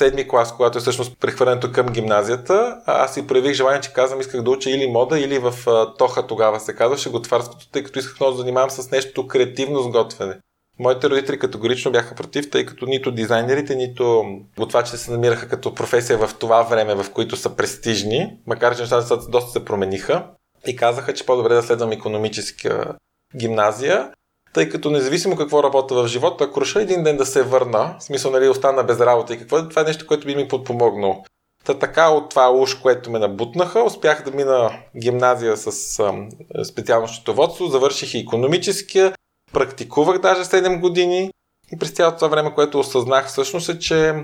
Седми 0.04 0.28
клас, 0.28 0.56
когато 0.56 0.78
е 0.78 0.82
всъщност 0.82 1.20
прехвърлянето 1.20 1.72
към 1.72 1.86
гимназията, 1.86 2.82
аз 2.86 3.14
си 3.14 3.28
проявих 3.28 3.54
желание, 3.54 3.82
че 3.82 3.94
казвам, 3.94 4.20
исках 4.20 4.42
да 4.42 4.52
уча 4.52 4.70
или 4.70 4.88
мода, 4.88 5.20
или 5.20 5.40
в 5.40 5.54
Тоха 5.98 6.28
тогава 6.28 6.60
се 6.60 6.76
казваше 6.76 7.10
готварското, 7.10 7.70
тъй 7.72 7.84
като 7.84 8.00
исках 8.00 8.20
много 8.20 8.32
да 8.32 8.38
занимавам 8.38 8.70
с 8.70 8.92
нещо 8.92 9.28
креативно 9.28 9.82
с 9.82 9.88
готвене. 9.88 10.40
Моите 10.80 11.10
родители 11.10 11.40
категорично 11.40 11.92
бяха 11.92 12.16
против, 12.16 12.50
тъй 12.50 12.66
като 12.66 12.86
нито 12.86 13.12
дизайнерите, 13.12 13.76
нито 13.76 14.24
готвачите 14.58 14.98
се 14.98 15.12
намираха 15.12 15.48
като 15.48 15.76
професия 15.76 16.18
в 16.18 16.36
това 16.40 16.62
време, 16.62 16.96
в 16.96 17.12
които 17.12 17.36
са 17.36 17.56
престижни, 17.56 18.38
макар 18.48 18.76
че 18.76 18.82
нещата 18.82 19.18
доста 19.30 19.52
се 19.52 19.66
промениха. 19.66 20.28
И 20.68 20.76
казаха, 20.76 21.14
че 21.14 21.26
по-добре 21.26 21.54
да 21.54 21.64
следвам 21.64 21.92
економическа 21.92 22.96
гимназия, 23.38 24.12
тъй 24.54 24.70
като 24.70 24.90
независимо 24.90 25.36
какво 25.36 25.64
работя 25.64 25.96
в 25.96 26.08
живота, 26.08 26.44
ако 26.44 26.62
реша 26.62 26.82
един 26.82 27.04
ден 27.04 27.18
да 27.18 27.26
се 27.26 27.44
върна, 27.44 27.96
в 28.00 28.04
смисъл 28.04 28.32
нали 28.32 28.50
остана 28.50 28.84
без 28.84 29.00
работа 29.00 29.34
и 29.34 29.40
какво, 29.40 29.70
това 29.70 29.82
е 29.82 29.86
нещо, 29.86 30.08
което 30.08 30.28
би 30.28 30.36
ми 30.36 30.48
подпомогнало. 30.48 31.24
Та 31.66 31.80
така 31.80 32.10
от 32.10 32.30
това 32.30 32.52
уж, 32.52 32.76
което 32.76 33.12
ме 33.12 33.20
набутнаха, 33.20 33.84
успях 33.84 34.24
да 34.24 34.32
мина 34.32 34.72
гимназия 35.02 35.58
с 35.58 36.00
ам, 36.00 36.30
специално 36.64 37.08
счетоводство, 37.08 37.68
завърших 37.68 38.14
и 38.14 38.20
економическия, 38.20 39.14
практикувах 39.54 40.20
даже 40.20 40.44
7 40.44 40.80
години 40.80 41.32
и 41.74 41.80
през 41.80 41.92
цялото 41.92 42.18
това 42.18 42.28
време, 42.28 42.54
което 42.54 42.80
осъзнах 42.80 43.28
всъщност 43.28 43.70
е, 43.70 43.80
че 43.80 44.16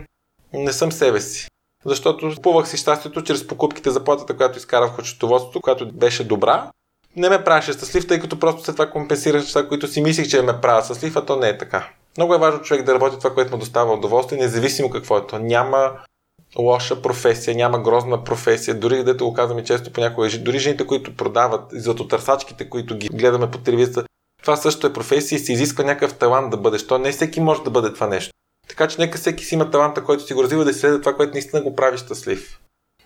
не 0.53 0.73
съм 0.73 0.91
себе 0.91 1.21
си. 1.21 1.47
Защото 1.85 2.35
купувах 2.35 2.69
си 2.69 2.77
щастието 2.77 3.23
чрез 3.23 3.47
покупките 3.47 3.91
заплатата, 3.91 4.37
която 4.37 4.57
изкарах 4.57 4.99
от 4.99 5.05
счетоводството, 5.05 5.61
която 5.61 5.91
беше 5.91 6.23
добра. 6.23 6.71
Не 7.15 7.29
ме 7.29 7.43
правеше 7.43 7.73
щастлив, 7.73 8.07
тъй 8.07 8.19
като 8.19 8.39
просто 8.39 8.63
след 8.63 8.75
това 8.75 8.89
компенсирах 8.89 9.41
неща, 9.41 9.67
които 9.67 9.87
си 9.87 10.01
мислих, 10.01 10.27
че 10.27 10.41
ме 10.41 10.61
правят 10.61 10.85
щастлив, 10.85 11.15
а 11.15 11.25
то 11.25 11.35
не 11.35 11.49
е 11.49 11.57
така. 11.57 11.89
Много 12.17 12.33
е 12.33 12.37
важно 12.37 12.61
човек 12.61 12.85
да 12.85 12.93
работи 12.93 13.17
това, 13.17 13.33
което 13.33 13.51
му 13.51 13.57
доставя 13.57 13.93
удоволствие, 13.93 14.37
независимо 14.37 14.89
какво 14.89 15.17
е 15.17 15.27
то. 15.27 15.39
Няма 15.39 15.91
лоша 16.57 17.01
професия, 17.01 17.55
няма 17.55 17.83
грозна 17.83 18.23
професия. 18.23 18.79
Дори 18.79 18.97
където 18.97 19.25
го 19.25 19.33
казваме 19.33 19.63
често 19.63 19.93
понякога, 19.93 20.29
дори 20.39 20.59
жените, 20.59 20.87
които 20.87 21.15
продават, 21.15 21.61
златотърсачките, 21.71 22.69
които 22.69 22.97
ги 22.97 23.09
гледаме 23.09 23.51
по 23.51 23.57
телевизията, 23.57 24.03
това 24.43 24.55
също 24.55 24.87
е 24.87 24.93
професия 24.93 25.37
и 25.37 25.39
се 25.39 25.53
изисква 25.53 25.83
някакъв 25.83 26.17
талант 26.17 26.51
да 26.51 26.57
бъдеш. 26.57 26.87
То 26.87 26.97
не 26.97 27.11
всеки 27.11 27.41
може 27.41 27.63
да 27.63 27.69
бъде 27.69 27.93
това 27.93 28.07
нещо. 28.07 28.33
Така 28.67 28.87
че 28.87 29.01
нека 29.01 29.17
всеки 29.17 29.45
си 29.45 29.55
има 29.55 29.71
таланта, 29.71 30.03
който 30.03 30.23
си 30.23 30.33
го 30.33 30.43
развива 30.43 30.65
да 30.65 30.73
следва 30.73 30.99
това, 30.99 31.15
което 31.15 31.33
наистина 31.33 31.61
го 31.61 31.75
прави 31.75 31.97
щастлив. 31.97 32.59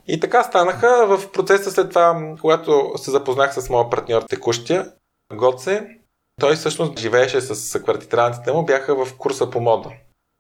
И 0.08 0.20
така 0.20 0.44
станаха 0.44 1.06
в 1.08 1.32
процеса 1.32 1.72
след 1.72 1.90
това, 1.90 2.34
когато 2.42 2.92
се 2.96 3.12
запознах 3.12 3.54
с 3.54 3.70
моя 3.70 3.90
партньор 3.90 4.22
текущия, 4.22 4.92
Гоце, 5.34 5.88
той 6.40 6.56
всъщност 6.56 7.00
живееше 7.00 7.42
с 7.42 7.80
квартиранците 7.80 8.52
му, 8.52 8.66
бяха 8.66 9.06
в 9.06 9.18
курса 9.18 9.50
по 9.50 9.62
мода. 9.62 9.92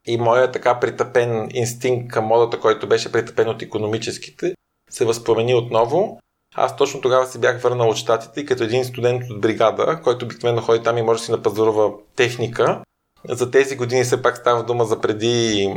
И 0.07 0.17
моят 0.17 0.53
така 0.53 0.79
притъпен 0.79 1.49
инстинкт 1.53 2.13
към 2.13 2.25
модата, 2.25 2.59
който 2.59 2.87
беше 2.87 3.11
притъпен 3.11 3.49
от 3.49 3.61
економическите, 3.61 4.55
се 4.89 5.05
възпромени 5.05 5.55
отново. 5.55 6.19
Аз 6.55 6.77
точно 6.77 7.01
тогава 7.01 7.25
си 7.25 7.39
бях 7.39 7.61
върнал 7.61 7.89
от 7.89 7.97
щатите 7.97 8.41
и 8.41 8.45
като 8.45 8.63
един 8.63 8.85
студент 8.85 9.23
от 9.29 9.41
бригада, 9.41 10.01
който 10.03 10.25
обикновено 10.25 10.61
ходи 10.61 10.83
там 10.83 10.97
и 10.97 11.01
може 11.01 11.19
да 11.19 11.25
си 11.25 11.31
напазарува 11.31 11.91
техника. 12.15 12.81
За 13.29 13.51
тези 13.51 13.75
години 13.75 14.03
все 14.03 14.21
пак 14.21 14.37
става 14.37 14.63
дума 14.63 14.85
за 14.85 15.01
преди 15.01 15.67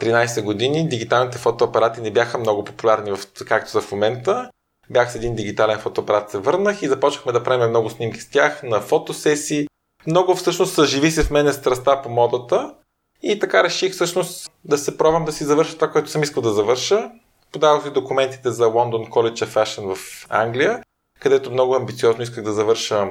13 0.00 0.42
години. 0.42 0.88
Дигиталните 0.88 1.38
фотоапарати 1.38 2.00
не 2.00 2.10
бяха 2.10 2.38
много 2.38 2.64
популярни, 2.64 3.12
в, 3.12 3.18
както 3.46 3.70
са 3.70 3.80
в 3.80 3.92
момента. 3.92 4.50
Бях 4.90 5.12
с 5.12 5.14
един 5.14 5.34
дигитален 5.34 5.78
фотоапарат, 5.78 6.30
се 6.30 6.38
върнах 6.38 6.82
и 6.82 6.88
започнахме 6.88 7.32
да 7.32 7.42
правим 7.42 7.68
много 7.68 7.90
снимки 7.90 8.20
с 8.20 8.30
тях 8.30 8.62
на 8.62 8.80
фотосесии. 8.80 9.66
Много 10.06 10.34
всъщност 10.34 10.74
съживи 10.74 11.10
се 11.10 11.22
в 11.22 11.30
мене 11.30 11.52
страста 11.52 12.02
по 12.02 12.08
модата 12.08 12.74
и 13.22 13.38
така 13.38 13.64
реших 13.64 13.92
всъщност 13.92 14.50
да 14.64 14.78
се 14.78 14.98
пробвам 14.98 15.24
да 15.24 15.32
си 15.32 15.44
завърша 15.44 15.74
това, 15.74 15.90
което 15.90 16.10
съм 16.10 16.22
искал 16.22 16.42
да 16.42 16.52
завърша. 16.52 17.10
Подавах 17.52 17.84
си 17.84 17.90
документите 17.90 18.50
за 18.50 18.64
London 18.64 19.08
College 19.08 19.46
of 19.46 19.62
Fashion 19.62 19.94
в 19.94 20.26
Англия, 20.28 20.82
където 21.20 21.50
много 21.50 21.74
амбициозно 21.74 22.22
исках 22.22 22.44
да 22.44 22.52
завърша 22.52 23.08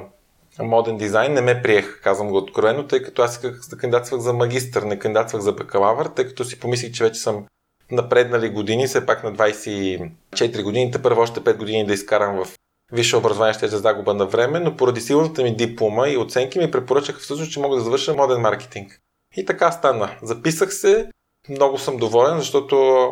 моден 0.58 0.96
дизайн. 0.96 1.32
Не 1.32 1.40
ме 1.40 1.62
приех, 1.62 2.00
казвам 2.02 2.28
го 2.28 2.36
откровено, 2.36 2.86
тъй 2.86 3.02
като 3.02 3.22
аз 3.22 3.32
исках 3.32 3.60
да 3.70 3.76
кандидатствах 3.76 4.20
за 4.20 4.32
магистър, 4.32 4.82
не 4.82 4.98
кандидатствах 4.98 5.42
за 5.42 5.52
бакалавър, 5.52 6.06
тъй 6.06 6.26
като 6.26 6.44
си 6.44 6.60
помислих, 6.60 6.92
че 6.92 7.04
вече 7.04 7.20
съм 7.20 7.46
напреднали 7.90 8.48
години, 8.48 8.86
все 8.86 9.06
пак 9.06 9.24
на 9.24 9.32
24 9.32 10.62
години, 10.62 10.90
те 10.90 11.02
първо 11.02 11.20
още 11.20 11.40
5 11.40 11.56
години 11.56 11.86
да 11.86 11.92
изкарам 11.92 12.44
в 12.44 12.48
висше 12.92 13.16
образование, 13.16 13.54
ще 13.54 13.66
е 13.66 13.68
за 13.68 13.78
загуба 13.78 14.14
на 14.14 14.26
време, 14.26 14.60
но 14.60 14.76
поради 14.76 15.00
силната 15.00 15.42
ми 15.42 15.56
диплома 15.56 16.08
и 16.08 16.16
оценки 16.16 16.58
ми 16.58 16.70
препоръчаха 16.70 17.18
всъщност, 17.18 17.52
че 17.52 17.60
мога 17.60 17.76
да 17.76 17.82
завърша 17.82 18.14
моден 18.14 18.40
маркетинг. 18.40 19.00
И 19.36 19.44
така 19.44 19.72
стана. 19.72 20.10
Записах 20.22 20.74
се, 20.74 21.10
много 21.48 21.78
съм 21.78 21.96
доволен, 21.96 22.38
защото 22.38 23.06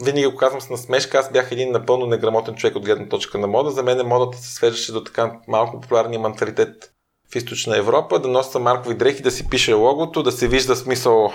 винаги 0.00 0.26
го 0.26 0.36
казвам 0.36 0.60
с 0.60 0.70
насмешка, 0.70 1.18
аз 1.18 1.32
бях 1.32 1.52
един 1.52 1.72
напълно 1.72 2.06
неграмотен 2.06 2.54
човек 2.54 2.76
от 2.76 2.84
гледна 2.84 3.08
точка 3.08 3.38
на 3.38 3.46
мода. 3.46 3.70
За 3.70 3.82
мен 3.82 4.06
модата 4.06 4.38
се 4.38 4.54
свеждаше 4.54 4.92
до 4.92 5.04
така 5.04 5.40
малко 5.48 5.80
популярния 5.80 6.20
менталитет 6.20 6.92
в 7.32 7.36
източна 7.36 7.76
Европа, 7.76 8.18
да 8.18 8.28
нося 8.28 8.58
маркови 8.58 8.94
дрехи, 8.94 9.22
да 9.22 9.30
си 9.30 9.48
пише 9.48 9.72
логото, 9.72 10.22
да 10.22 10.32
се 10.32 10.48
вижда 10.48 10.76
смисъл 10.76 11.32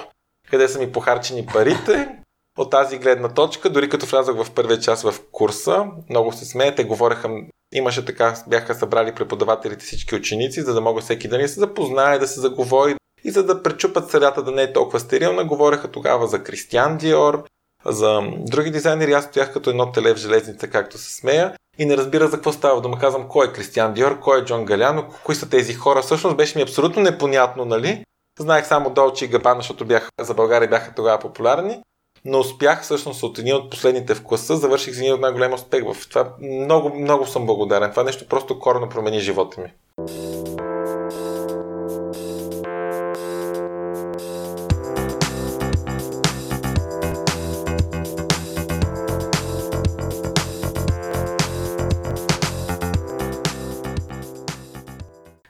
къде 0.50 0.68
са 0.68 0.80
ми 0.80 0.92
похарчени 0.92 1.46
парите. 1.46 2.10
От 2.58 2.72
тази 2.72 2.98
гледна 2.98 3.34
точка, 3.34 3.70
дори 3.70 3.90
като 3.90 4.06
влязах 4.06 4.44
в 4.44 4.52
първия 4.52 4.80
час 4.80 5.04
в 5.04 5.16
курса, 5.32 5.86
много 6.10 6.32
се 6.32 6.46
смеете, 6.46 6.84
говореха, 6.84 7.30
имаше 7.74 8.06
така, 8.06 8.36
бяха 8.48 8.76
събрали 8.76 9.16
преподавателите 9.16 9.86
всички 9.86 10.16
ученици, 10.16 10.62
за 10.62 10.74
да 10.74 10.82
могат 10.82 11.04
всеки 11.04 11.28
да 11.28 11.38
ни 11.38 11.48
се 11.48 11.60
запознае, 11.60 12.20
да 12.20 12.28
се 12.28 12.40
заговори 12.40 12.96
и 13.24 13.32
за 13.32 13.46
да 13.46 13.64
пречупат 13.64 14.10
средата 14.10 14.44
да 14.44 14.52
не 14.52 14.62
е 14.64 14.74
толкова 14.74 15.00
стерилна, 15.00 15.46
говореха 15.46 15.92
тогава 15.92 16.28
за 16.28 16.44
Кристиан 16.44 16.98
Диор, 16.98 17.44
за 17.86 18.22
други 18.38 18.72
дизайнери. 18.72 19.14
Аз 19.14 19.26
стоях 19.26 19.54
като 19.54 19.70
едно 19.70 19.92
теле 19.92 20.14
в 20.14 20.18
железница, 20.18 20.68
както 20.68 20.98
се 20.98 21.14
смея. 21.14 21.54
и 21.80 21.86
не 21.86 21.98
разбира 21.98 22.28
за 22.28 22.38
какво 22.38 22.52
става 22.52 22.82
дума. 22.82 23.00
Казвам 23.00 23.28
кой 23.28 23.48
е 23.48 23.52
Кристиан 23.52 23.94
Диор, 23.94 24.20
кой 24.20 24.42
е 24.42 24.46
Джон 24.46 24.66
Галяно, 24.66 25.06
кои 25.24 25.36
са 25.36 25.50
тези 25.50 25.74
хора. 25.74 26.02
Всъщност 26.02 26.38
беше 26.38 26.58
ми 26.58 26.64
абсолютно 26.64 27.02
непонятно, 27.02 27.66
нали? 27.66 28.04
Знаех 28.40 28.68
само 28.68 28.90
Долчи 28.90 29.26
и 29.26 29.28
Габана, 29.28 29.60
защото 29.60 29.86
бях, 29.86 30.10
за 30.22 30.34
България 30.34 30.70
бяха 30.70 30.96
тогава 30.96 31.20
популярни, 31.20 31.82
но 32.26 32.40
успях 32.40 32.84
всъщност 32.84 33.24
от 33.24 33.40
един 33.40 33.56
от 33.56 33.70
последните 33.70 34.16
в 34.16 34.24
класа, 34.24 34.56
завърших 34.56 34.96
с 34.96 34.98
един 34.98 35.14
от 35.14 35.22
най-голям 35.22 35.54
успех 35.54 35.84
в 35.94 36.10
това. 36.10 36.34
Много, 36.42 36.96
много 36.96 37.26
съм 37.26 37.46
благодарен. 37.46 37.92
Това 37.92 38.04
нещо 38.04 38.28
просто 38.28 38.60
корено 38.60 38.90
промени 38.90 39.20
живота 39.20 39.62
ми. 39.62 39.74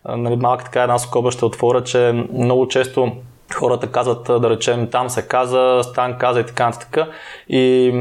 Нали, 0.07 0.35
малка 0.35 0.63
така 0.63 0.81
една 0.81 0.99
скоба 0.99 1.31
ще 1.31 1.45
отворя, 1.45 1.83
че 1.83 2.25
много 2.33 2.67
често 2.67 3.11
хората 3.53 3.87
казват, 3.87 4.41
да 4.41 4.49
речем, 4.49 4.87
там 4.91 5.09
се 5.09 5.27
каза, 5.27 5.79
Стан 5.83 6.17
каза 6.17 6.39
и 6.39 6.45
така 6.45 6.65
нататък. 6.65 6.97
И 7.49 7.93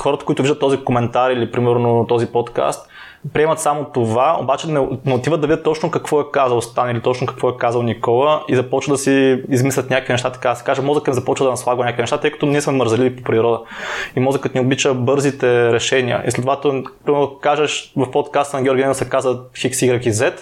хората, 0.00 0.24
които 0.24 0.42
виждат 0.42 0.60
този 0.60 0.84
коментар 0.84 1.30
или 1.30 1.52
примерно 1.52 2.06
този 2.08 2.26
подкаст, 2.26 2.88
приемат 3.32 3.60
само 3.60 3.84
това, 3.84 4.38
обаче 4.40 4.68
не, 4.68 4.88
не 5.04 5.14
отиват 5.14 5.40
да 5.40 5.46
видят 5.46 5.64
точно 5.64 5.90
какво 5.90 6.20
е 6.20 6.24
казал 6.32 6.60
Стан 6.60 6.90
или 6.90 7.00
точно 7.00 7.26
какво 7.26 7.48
е 7.48 7.56
казал 7.56 7.82
Никола 7.82 8.44
и 8.48 8.56
започват 8.56 8.94
да 8.94 8.98
си 8.98 9.42
измислят 9.48 9.90
някакви 9.90 10.12
неща, 10.12 10.30
така 10.30 10.48
да 10.48 10.56
се 10.56 10.64
каже. 10.64 10.82
Мозъкът 10.82 11.14
започва 11.14 11.44
да 11.44 11.50
наслагва 11.50 11.84
някакви 11.84 12.02
неща, 12.02 12.20
тъй 12.20 12.30
като 12.30 12.46
ние 12.46 12.60
сме 12.60 12.72
мързали 12.72 13.16
по 13.16 13.22
природа. 13.22 13.60
И 14.16 14.20
мозъкът 14.20 14.54
ни 14.54 14.60
обича 14.60 14.94
бързите 14.94 15.72
решения. 15.72 16.22
И 16.26 16.30
следователно, 16.30 16.84
примерно, 17.04 17.38
кажеш 17.40 17.92
в 17.96 18.10
подкаста 18.10 18.56
на 18.56 18.62
Георгия 18.62 18.94
се 18.94 19.08
каза 19.08 19.40
Хикс, 19.56 19.78
Y 19.78 20.08
и 20.08 20.12
Z, 20.12 20.32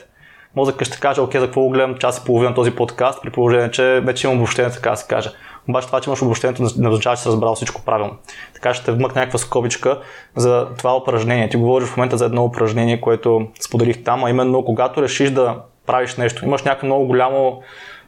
мозъкът 0.56 0.88
ще 0.88 1.00
каже, 1.00 1.20
окей, 1.20 1.40
за 1.40 1.46
какво 1.46 1.68
гледам 1.68 1.94
час 1.94 2.18
и 2.18 2.24
половина 2.24 2.54
този 2.54 2.70
подкаст, 2.70 3.22
при 3.22 3.30
положение, 3.30 3.70
че 3.70 4.00
вече 4.04 4.26
имам 4.26 4.38
обобщение, 4.38 4.70
така 4.70 4.90
да 4.90 4.96
се 4.96 5.06
каже. 5.08 5.30
Обаче 5.68 5.86
това, 5.86 6.00
че 6.00 6.10
имаш 6.10 6.22
обобщението, 6.22 6.62
не 6.76 6.88
означава, 6.88 7.16
че 7.16 7.22
си 7.22 7.28
разбрал 7.28 7.54
всичко 7.54 7.84
правилно. 7.84 8.16
Така 8.54 8.74
ще 8.74 8.92
вмъкна 8.92 9.20
някаква 9.20 9.38
скобичка 9.38 10.00
за 10.36 10.66
това 10.78 10.96
упражнение. 10.96 11.48
Ти 11.48 11.56
говориш 11.56 11.88
в 11.88 11.96
момента 11.96 12.16
за 12.16 12.24
едно 12.24 12.44
упражнение, 12.44 13.00
което 13.00 13.46
споделих 13.60 14.04
там, 14.04 14.24
а 14.24 14.30
именно 14.30 14.64
когато 14.64 15.02
решиш 15.02 15.30
да 15.30 15.56
правиш 15.86 16.16
нещо, 16.16 16.44
имаш 16.44 16.62
някакво 16.62 16.86
много 16.86 17.06
голямо 17.06 17.62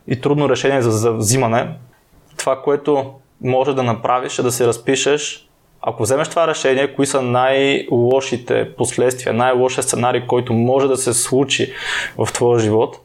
и 0.08 0.20
трудно 0.20 0.48
решение 0.48 0.82
за, 0.82 0.90
за 0.90 1.12
взимане, 1.12 1.68
това, 2.36 2.62
което 2.62 3.14
може 3.40 3.74
да 3.74 3.82
направиш 3.82 4.38
е 4.38 4.42
да 4.42 4.52
си 4.52 4.66
разпишеш 4.66 5.48
ако 5.82 6.02
вземеш 6.02 6.28
това 6.28 6.46
решение, 6.48 6.94
кои 6.94 7.06
са 7.06 7.22
най-лошите 7.22 8.70
последствия, 8.76 9.32
най-лошия 9.32 9.82
сценарий, 9.82 10.26
който 10.26 10.52
може 10.52 10.88
да 10.88 10.96
се 10.96 11.14
случи 11.14 11.72
в 12.18 12.28
твоя 12.32 12.58
живот, 12.58 13.00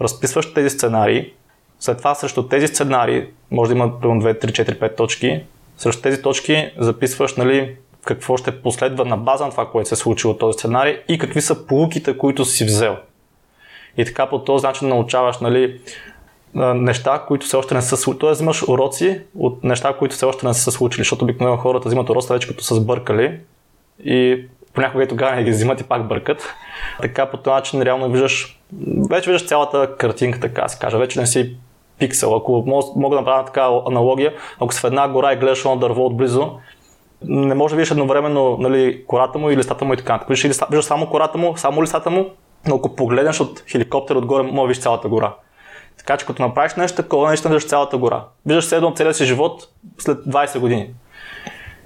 разписваш 0.00 0.54
тези 0.54 0.70
сценарии, 0.70 1.32
след 1.80 1.98
това 1.98 2.14
срещу 2.14 2.42
тези 2.42 2.66
сценарии, 2.66 3.24
може 3.50 3.68
да 3.68 3.76
има 3.76 4.00
примерно 4.00 4.22
2, 4.22 4.44
3, 4.44 4.64
4, 4.64 4.78
5 4.78 4.96
точки, 4.96 5.40
срещу 5.76 6.02
тези 6.02 6.22
точки 6.22 6.70
записваш 6.78 7.34
нали, 7.34 7.76
какво 8.04 8.36
ще 8.36 8.62
последва 8.62 9.04
на 9.04 9.16
база 9.16 9.44
на 9.44 9.50
това, 9.50 9.70
което 9.70 9.88
се 9.88 9.94
е 9.94 9.96
случило 9.96 10.34
този 10.34 10.58
сценарий 10.58 10.98
и 11.08 11.18
какви 11.18 11.40
са 11.40 11.66
полуките, 11.66 12.18
които 12.18 12.44
си 12.44 12.64
взел. 12.64 12.96
И 13.96 14.04
така 14.04 14.26
по 14.26 14.44
този 14.44 14.66
начин 14.66 14.88
научаваш 14.88 15.38
нали, 15.38 15.80
неща, 16.54 17.24
които 17.28 17.46
все 17.46 17.56
още 17.56 17.74
не 17.74 17.82
са 17.82 17.96
случили. 17.96 18.20
Тоест 18.20 18.38
взимаш 18.38 18.68
уроци 18.68 19.20
от 19.38 19.64
неща, 19.64 19.94
които 19.98 20.14
все 20.14 20.24
още 20.24 20.46
не 20.46 20.54
са 20.54 20.72
случили, 20.72 21.00
защото 21.00 21.24
обикновено 21.24 21.56
хората 21.56 21.88
взимат 21.88 22.10
уроци 22.10 22.32
вече 22.32 22.48
като 22.48 22.64
са 22.64 22.74
сбъркали 22.74 23.40
и 24.04 24.44
понякога 24.74 25.04
и 25.04 25.08
тогава 25.08 25.36
не 25.36 25.44
ги 25.44 25.50
взимат 25.50 25.80
и 25.80 25.84
пак 25.84 26.08
бъркат. 26.08 26.54
Така 27.00 27.26
по 27.26 27.36
този 27.36 27.54
начин 27.54 27.82
реално 27.82 28.10
виждаш, 28.10 28.60
вече 29.10 29.30
виждаш 29.30 29.48
цялата 29.48 29.96
картинка, 29.98 30.40
така 30.40 30.68
се 30.68 30.78
каже. 30.78 30.98
Вече 30.98 31.20
не 31.20 31.26
си 31.26 31.56
пиксел. 31.98 32.36
Ако 32.36 32.64
мога 32.96 33.16
да 33.16 33.20
направя 33.20 33.44
така 33.44 33.68
аналогия, 33.86 34.32
ако 34.60 34.74
си 34.74 34.80
в 34.80 34.84
една 34.84 35.08
гора 35.08 35.32
и 35.32 35.36
гледаш 35.36 35.58
едно 35.58 35.76
дърво 35.76 36.06
отблизо, 36.06 36.50
не 37.22 37.54
може 37.54 37.72
да 37.72 37.76
видиш 37.76 37.90
едновременно 37.90 38.56
нали, 38.60 39.04
кората 39.06 39.38
му 39.38 39.50
и 39.50 39.56
листата 39.56 39.84
му 39.84 39.94
и 39.94 39.96
така. 39.96 40.20
Виждаш, 40.28 40.58
виждаш 40.70 40.84
само 40.84 41.06
кората 41.06 41.38
му, 41.38 41.56
само 41.56 41.82
листата 41.82 42.10
му, 42.10 42.26
но 42.66 42.76
ако 42.76 42.96
погледнеш 42.96 43.40
от 43.40 43.64
хеликоптер 43.70 44.16
отгоре, 44.16 44.42
може 44.42 44.54
да 44.54 44.66
видиш 44.66 44.82
цялата 44.82 45.08
гора. 45.08 45.34
Така 46.08 46.18
че 46.18 46.26
като 46.26 46.42
направиш 46.42 46.74
нещо 46.74 46.96
такова, 46.96 47.28
наистина 47.28 47.54
виждаш 47.54 47.70
цялата 47.70 47.98
гора. 47.98 48.24
Виждаш 48.46 48.64
се 48.64 48.76
едно 48.76 48.94
целия 48.94 49.14
си 49.14 49.24
живот 49.24 49.68
след 49.98 50.18
20 50.18 50.58
години. 50.58 50.90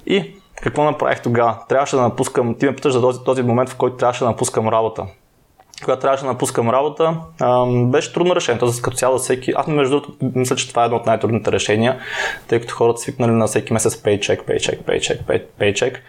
И 0.06 0.34
какво 0.62 0.84
направих 0.84 1.22
тогава? 1.22 1.58
Трябваше 1.68 1.96
да 1.96 2.02
напускам, 2.02 2.54
ти 2.58 2.66
ме 2.66 2.76
питаш 2.76 2.92
за 2.92 3.00
този, 3.00 3.24
този 3.24 3.42
момент, 3.42 3.70
в 3.70 3.76
който 3.76 3.96
трябваше 3.96 4.24
да 4.24 4.30
напускам 4.30 4.68
работа. 4.68 5.06
Когато 5.84 6.00
трябваше 6.00 6.24
да 6.24 6.30
напускам 6.30 6.70
работа, 6.70 7.16
ам, 7.40 7.90
беше 7.90 8.12
трудно 8.12 8.36
решение. 8.36 8.58
Тоест, 8.58 8.82
като 8.82 8.96
цяло 8.96 9.18
всеки. 9.18 9.52
Аз, 9.56 9.66
между 9.66 10.00
другото, 10.00 10.16
мисля, 10.34 10.56
че 10.56 10.68
това 10.68 10.82
е 10.82 10.84
едно 10.84 10.96
от 10.96 11.06
най-трудните 11.06 11.52
решения, 11.52 12.00
тъй 12.48 12.60
като 12.60 12.74
хората 12.74 13.00
свикнали 13.00 13.30
на 13.30 13.46
всеки 13.46 13.72
месец 13.72 14.02
пейчек, 14.02 14.42
пейчек, 14.46 14.80
пейчек, 14.86 15.20
пейчек. 15.58 16.02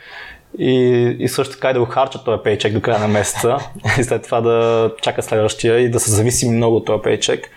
И, 0.57 0.75
и 1.19 1.27
също 1.27 1.53
така 1.53 1.69
и 1.69 1.73
да 1.73 1.79
го 1.79 1.85
харчат 1.85 2.25
този 2.25 2.43
пейчек 2.43 2.73
до 2.73 2.81
края 2.81 2.99
на 2.99 3.07
месеца 3.07 3.57
и 3.99 4.03
след 4.03 4.23
това 4.23 4.41
да 4.41 4.91
чака 5.01 5.23
следващия 5.23 5.79
и 5.79 5.89
да 5.89 5.99
се 5.99 6.11
зависи 6.11 6.49
много 6.49 6.75
от 6.75 6.85
този 6.85 7.01
пейчек. 7.01 7.49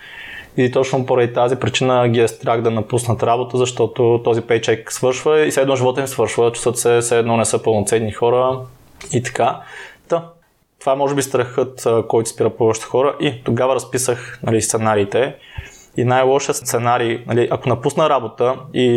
И 0.57 0.71
точно 0.71 1.05
поради 1.05 1.33
тази 1.33 1.55
причина 1.55 2.09
ги 2.09 2.19
е 2.19 2.27
страх 2.27 2.61
да 2.61 2.71
напуснат 2.71 3.23
работа, 3.23 3.57
защото 3.57 4.21
този 4.23 4.41
пейчек 4.41 4.91
свършва 4.91 5.45
и 5.47 5.51
все 5.51 5.61
едно 5.61 5.75
живота 5.75 6.01
им 6.01 6.07
свършва, 6.07 6.51
чувстват 6.51 6.77
се 6.77 6.99
все 7.01 7.19
едно 7.19 7.37
не 7.37 7.45
са 7.45 7.63
пълноценни 7.63 8.11
хора 8.11 8.59
и 9.13 9.23
така. 9.23 9.59
Та, 10.07 10.29
това 10.79 10.95
може 10.95 11.15
би 11.15 11.21
страхът, 11.21 11.87
който 12.07 12.29
спира 12.29 12.49
повечето 12.49 12.89
хора 12.89 13.15
и 13.19 13.43
тогава 13.43 13.75
разписах 13.75 14.39
нали, 14.43 14.61
сценариите 14.61 15.35
и 15.97 16.03
най-лошият 16.03 16.57
сценарий, 16.57 17.23
нали, 17.27 17.47
ако 17.51 17.69
напусна 17.69 18.09
работа 18.09 18.55
и 18.73 18.87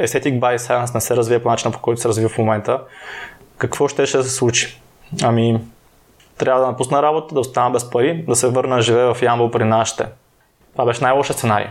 Aesthetic 0.00 0.38
by 0.38 0.56
Science 0.56 0.94
не 0.94 1.00
се 1.00 1.16
развие 1.16 1.38
по 1.38 1.48
начина, 1.48 1.72
по 1.72 1.78
който 1.78 2.00
се 2.00 2.08
развива 2.08 2.28
в 2.28 2.38
момента, 2.38 2.80
какво 3.58 3.88
ще, 3.88 4.06
ще 4.06 4.22
се 4.22 4.30
случи? 4.30 4.80
Ами, 5.22 5.60
трябва 6.38 6.60
да 6.60 6.66
напусна 6.66 7.02
работа, 7.02 7.34
да 7.34 7.40
остана 7.40 7.70
без 7.70 7.90
пари, 7.90 8.24
да 8.28 8.36
се 8.36 8.48
върна 8.48 8.76
да 8.76 8.82
живея 8.82 9.14
в 9.14 9.22
Ямбол 9.22 9.50
при 9.50 9.64
нашите. 9.64 10.06
Това 10.80 10.86
беше 10.86 11.04
най-лошият 11.04 11.38
сценарий. 11.38 11.66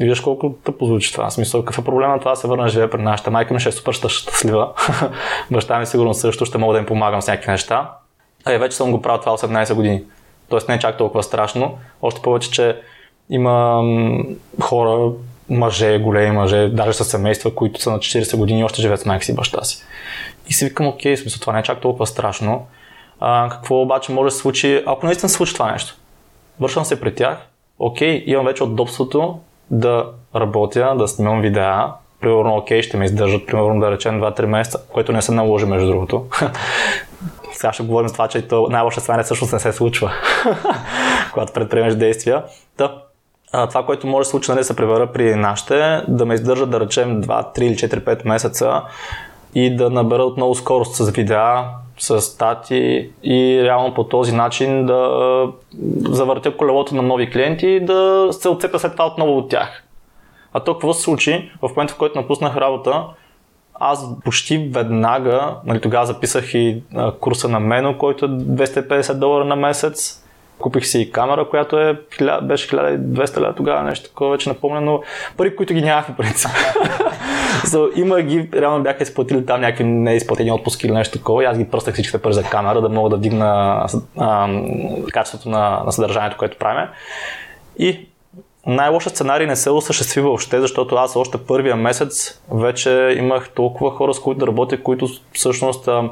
И 0.00 0.04
виждаш 0.04 0.20
колко 0.20 0.52
тъпо 0.64 0.86
звучи 0.86 1.12
това. 1.12 1.30
Смисъл, 1.30 1.64
какъв 1.64 1.78
е 1.78 1.84
проблема 1.84 2.18
това 2.18 2.36
се 2.36 2.48
върна 2.48 2.68
живее 2.68 2.90
при 2.90 3.02
нашата 3.02 3.30
майка 3.30 3.54
ми 3.54 3.60
ще 3.60 3.68
е 3.68 3.72
супер 3.72 3.92
щастлива. 3.92 4.72
Баща 5.50 5.78
ми 5.78 5.86
сигурно 5.86 6.14
също 6.14 6.44
ще 6.44 6.58
мога 6.58 6.72
да 6.72 6.78
им 6.78 6.86
помагам 6.86 7.22
с 7.22 7.26
някакви 7.26 7.50
неща. 7.50 7.90
А 8.44 8.52
и 8.52 8.58
вече 8.58 8.76
съм 8.76 8.90
го 8.90 9.02
правил 9.02 9.20
това 9.20 9.36
18 9.36 9.74
години. 9.74 10.02
Тоест 10.48 10.68
не 10.68 10.74
е 10.74 10.78
чак 10.78 10.98
толкова 10.98 11.22
страшно. 11.22 11.78
Още 12.02 12.22
повече, 12.22 12.50
че 12.50 12.80
има 13.30 13.82
хора, 14.62 15.12
мъже, 15.48 15.98
големи 15.98 16.30
мъже, 16.30 16.68
даже 16.68 16.92
с 16.92 17.04
семейства, 17.04 17.54
които 17.54 17.82
са 17.82 17.90
на 17.90 17.98
40 17.98 18.36
години 18.36 18.60
и 18.60 18.64
още 18.64 18.82
живеят 18.82 19.00
с 19.00 19.06
майка 19.06 19.24
си 19.24 19.32
и 19.32 19.34
баща 19.34 19.64
си. 19.64 19.84
И 20.48 20.52
си 20.52 20.64
викам, 20.64 20.86
окей, 20.86 21.16
смисъл, 21.16 21.40
това 21.40 21.52
не 21.52 21.58
е 21.58 21.62
чак 21.62 21.80
толкова 21.80 22.06
страшно. 22.06 22.66
А, 23.20 23.48
какво 23.50 23.82
обаче 23.82 24.12
може 24.12 24.26
да 24.26 24.30
се 24.30 24.38
случи, 24.38 24.82
ако 24.86 25.06
наистина 25.06 25.28
се 25.28 25.34
случи 25.34 25.54
това 25.54 25.72
нещо? 25.72 25.96
Вършвам 26.60 26.84
се 26.84 27.00
при 27.00 27.14
тях, 27.14 27.38
окей, 27.78 28.24
имам 28.26 28.46
вече 28.46 28.64
удобството 28.64 29.38
да 29.70 30.06
работя, 30.36 30.94
да 30.98 31.08
снимам 31.08 31.40
видеа, 31.40 31.92
примерно, 32.20 32.56
окей, 32.56 32.82
ще 32.82 32.96
ме 32.96 33.04
издържат, 33.04 33.46
примерно, 33.46 33.80
да 33.80 33.90
речем 33.90 34.20
2-3 34.20 34.46
месеца, 34.46 34.78
което 34.92 35.12
не 35.12 35.22
се 35.22 35.32
наложи, 35.32 35.66
между 35.66 35.88
другото. 35.88 36.26
Сега 37.52 37.72
ще 37.72 37.82
говорим 37.82 38.08
с 38.08 38.12
това, 38.12 38.28
че 38.28 38.46
най-лоша 38.70 39.00
сценария 39.00 39.24
всъщност 39.24 39.52
не 39.52 39.58
се 39.58 39.72
случва, 39.72 40.12
когато 41.32 41.52
предприемеш 41.52 41.94
действия. 41.94 42.42
Та, 42.76 43.02
това, 43.52 43.86
което 43.86 44.06
може 44.06 44.20
да 44.20 44.24
се 44.24 44.30
случи, 44.30 44.50
нали, 44.50 44.64
се 44.64 44.76
превера 44.76 45.12
при 45.12 45.34
нашите, 45.34 46.02
да 46.08 46.26
ме 46.26 46.34
издържат, 46.34 46.70
да 46.70 46.80
речем 46.80 47.22
2, 47.22 47.58
3 47.58 47.62
или 47.62 47.74
4, 47.74 48.00
5 48.00 48.28
месеца 48.28 48.82
и 49.54 49.76
да 49.76 49.90
набера 49.90 50.24
отново 50.24 50.54
скорост 50.54 50.94
с 50.94 51.10
видеа, 51.10 51.64
с 51.98 52.20
стати 52.20 53.10
и 53.22 53.60
реално 53.64 53.94
по 53.94 54.04
този 54.04 54.32
начин 54.32 54.86
да 54.86 55.52
завъртя 56.08 56.56
колелото 56.56 56.94
на 56.94 57.02
нови 57.02 57.30
клиенти 57.30 57.66
и 57.66 57.84
да 57.84 58.28
се 58.30 58.48
отцепя 58.48 58.78
след 58.78 58.92
това 58.92 59.06
отново 59.06 59.38
от 59.38 59.48
тях. 59.48 59.84
А 60.52 60.60
то 60.60 60.74
какво 60.74 60.94
се 60.94 61.02
случи? 61.02 61.50
В 61.62 61.68
момента, 61.68 61.94
в 61.94 61.98
който 61.98 62.20
напуснах 62.20 62.56
работа, 62.56 63.04
аз 63.74 64.20
почти 64.24 64.58
веднага, 64.58 65.56
нали, 65.64 65.80
тогава 65.80 66.06
записах 66.06 66.54
и 66.54 66.82
курса 67.20 67.48
на 67.48 67.60
Мено, 67.60 67.98
който 67.98 68.24
е 68.24 68.28
250 68.28 69.14
долара 69.14 69.44
на 69.44 69.56
месец. 69.56 70.24
Купих 70.58 70.86
си 70.86 71.00
и 71.00 71.10
камера, 71.10 71.48
която 71.48 71.78
е, 71.78 71.92
беше 72.42 72.68
1200 72.68 73.40
лева 73.40 73.54
тогава, 73.54 73.82
нещо 73.82 74.08
такова, 74.08 74.30
вече 74.30 74.48
напомня, 74.48 74.80
но 74.80 75.02
пари, 75.36 75.56
които 75.56 75.74
ги 75.74 75.82
нямах 75.82 76.06
в 76.06 76.16
принцип. 76.16 76.50
so, 77.64 78.00
има 78.00 78.22
ги, 78.22 78.48
реално 78.54 78.82
бяха 78.82 79.02
изплатили 79.02 79.46
там 79.46 79.60
някакви 79.60 79.84
неизплатени 79.84 80.52
отпуски 80.52 80.86
или 80.86 80.94
нещо 80.94 81.18
такова 81.18 81.42
и 81.42 81.46
аз 81.46 81.58
ги 81.58 81.68
пръстах 81.68 81.94
всичките 81.94 82.22
пари 82.22 82.32
за 82.32 82.42
камера, 82.42 82.80
да 82.80 82.88
мога 82.88 83.10
да 83.10 83.16
вдигна 83.16 83.86
а, 84.16 84.48
качеството 85.12 85.48
на, 85.48 85.82
на 85.84 85.92
съдържанието, 85.92 86.36
което 86.36 86.58
правим. 86.58 86.88
И 87.78 88.06
най-лошият 88.66 89.14
сценарий 89.14 89.46
не 89.46 89.56
се 89.56 89.70
осъществи 89.70 90.20
въобще, 90.20 90.60
защото 90.60 90.94
аз 90.94 91.16
още 91.16 91.38
първия 91.38 91.76
месец 91.76 92.42
вече 92.50 93.14
имах 93.18 93.50
толкова 93.50 93.90
хора, 93.90 94.14
с 94.14 94.20
които 94.20 94.38
да 94.38 94.46
работя, 94.46 94.82
които 94.82 95.08
всъщност 95.32 95.88
а, 95.88 96.10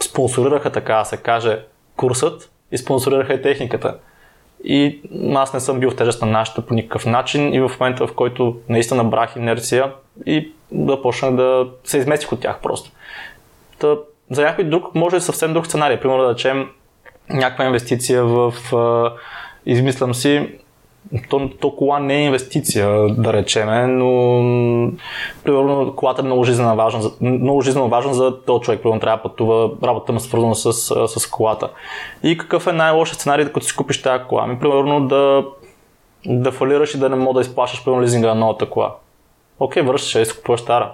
спонсорираха, 0.00 0.72
така 0.72 0.94
да 0.94 1.04
се 1.04 1.16
каже, 1.16 1.58
курсът 1.96 2.50
и 2.72 2.78
спонсорираха 2.78 3.34
и 3.34 3.42
техниката. 3.42 3.96
И 4.64 5.00
аз 5.34 5.54
не 5.54 5.60
съм 5.60 5.80
бил 5.80 5.90
в 5.90 5.96
тежест 5.96 6.22
на 6.22 6.28
нашата 6.28 6.66
по 6.66 6.74
никакъв 6.74 7.06
начин 7.06 7.54
и 7.54 7.60
в 7.60 7.70
момента, 7.80 8.06
в 8.06 8.14
който 8.14 8.56
наистина 8.68 9.02
набрах 9.02 9.36
инерция 9.36 9.92
и 10.26 10.52
да 10.72 11.02
почнах 11.02 11.34
да 11.34 11.68
се 11.84 11.98
изместих 11.98 12.32
от 12.32 12.40
тях 12.40 12.60
просто. 12.62 12.90
Та, 13.78 13.96
за 14.30 14.42
някой 14.42 14.64
друг 14.64 14.94
може 14.94 15.20
съвсем 15.20 15.52
друг 15.52 15.66
сценарий. 15.66 16.00
Примерно 16.00 16.22
да 16.22 16.32
речем 16.32 16.70
някаква 17.28 17.64
инвестиция 17.64 18.24
в, 18.24 18.54
измислям 19.66 20.14
си, 20.14 20.58
то, 21.30 21.50
то 21.60 21.76
кола 21.76 21.98
не 21.98 22.14
е 22.14 22.24
инвестиция, 22.24 23.08
да 23.08 23.32
речеме, 23.32 23.86
но 23.86 24.92
примерно 25.44 25.92
колата 25.96 26.22
е 26.22 26.24
много 26.24 26.44
жизненно 26.44 26.76
важна, 26.76 27.10
много 27.20 27.62
жизненно 27.62 27.88
важна 27.88 28.14
за 28.14 28.44
този 28.44 28.62
човек, 28.62 28.82
примерно 28.82 29.00
трябва 29.00 29.16
да 29.16 29.22
пътува, 29.22 29.70
работата 29.82 30.12
му 30.12 30.16
е 30.16 30.20
свързана 30.20 30.54
с, 30.54 30.72
с, 31.08 31.30
колата. 31.30 31.70
И 32.22 32.38
какъв 32.38 32.66
е 32.66 32.72
най-лошият 32.72 33.20
сценарий, 33.20 33.46
като 33.46 33.66
си 33.66 33.76
купиш 33.76 34.02
тази 34.02 34.24
кола? 34.24 34.46
Ми, 34.46 34.58
примерно 34.58 35.06
да, 35.06 35.44
да 36.26 36.52
фалираш 36.52 36.94
и 36.94 36.98
да 36.98 37.08
не 37.08 37.16
мога 37.16 37.34
да 37.34 37.40
изплащаш 37.40 37.84
примерно 37.84 38.02
лизинга 38.02 38.28
на 38.28 38.34
новата 38.34 38.70
кола. 38.70 38.94
Окей, 39.60 39.82
връщаш 39.82 40.14
я 40.14 40.22
и 40.22 40.26
си 40.26 40.36
купуваш 40.36 40.60
стара. 40.60 40.92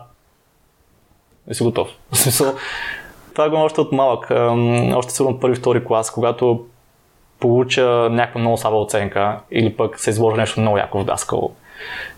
И 1.50 1.54
си 1.54 1.64
готов. 1.64 1.88
Това 3.34 3.48
го 3.48 3.56
още 3.56 3.80
от 3.80 3.92
малък. 3.92 4.30
Още 4.94 5.12
сигурно 5.12 5.40
първи, 5.40 5.56
втори 5.56 5.84
клас, 5.84 6.10
когато 6.10 6.64
получа 7.42 8.08
някаква 8.10 8.40
много 8.40 8.56
слаба 8.56 8.76
оценка 8.76 9.38
или 9.50 9.76
пък 9.76 10.00
се 10.00 10.10
изложи 10.10 10.36
нещо 10.36 10.60
много 10.60 10.78
яко 10.78 11.00
в 11.00 11.04
даскало. 11.04 11.52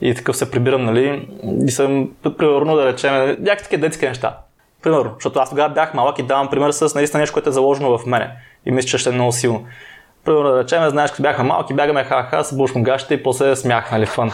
И 0.00 0.14
такъв 0.14 0.36
се 0.36 0.50
прибирам, 0.50 0.84
нали, 0.84 1.28
и 1.66 1.70
съм, 1.70 2.10
примерно 2.38 2.76
да 2.76 2.86
речем, 2.92 3.12
някакви 3.14 3.64
такива 3.64 3.80
детски 3.80 4.06
неща. 4.06 4.38
Примерно, 4.82 5.10
защото 5.14 5.38
аз 5.38 5.50
тогава 5.50 5.74
бях 5.74 5.94
малък 5.94 6.18
и 6.18 6.22
давам 6.22 6.50
пример 6.50 6.70
с 6.70 6.94
наистина 6.94 7.20
нещо, 7.20 7.32
което 7.32 7.48
е 7.48 7.52
заложено 7.52 7.98
в 7.98 8.06
мене. 8.06 8.30
И 8.66 8.70
мисля, 8.70 8.88
че 8.88 8.98
ще 8.98 9.10
е 9.10 9.12
много 9.12 9.32
силно. 9.32 9.66
Примерно 10.24 10.52
да 10.52 10.62
речем, 10.62 10.88
знаеш, 10.90 11.10
като 11.10 11.22
бяхме 11.22 11.44
малки, 11.44 11.74
бягаме 11.74 12.04
ха-ха, 12.04 12.44
се 12.44 12.56
бушкам 12.56 12.82
гащите 12.82 13.14
и 13.14 13.22
после 13.22 13.56
смях, 13.56 13.92
нали, 13.92 14.06
фън. 14.06 14.32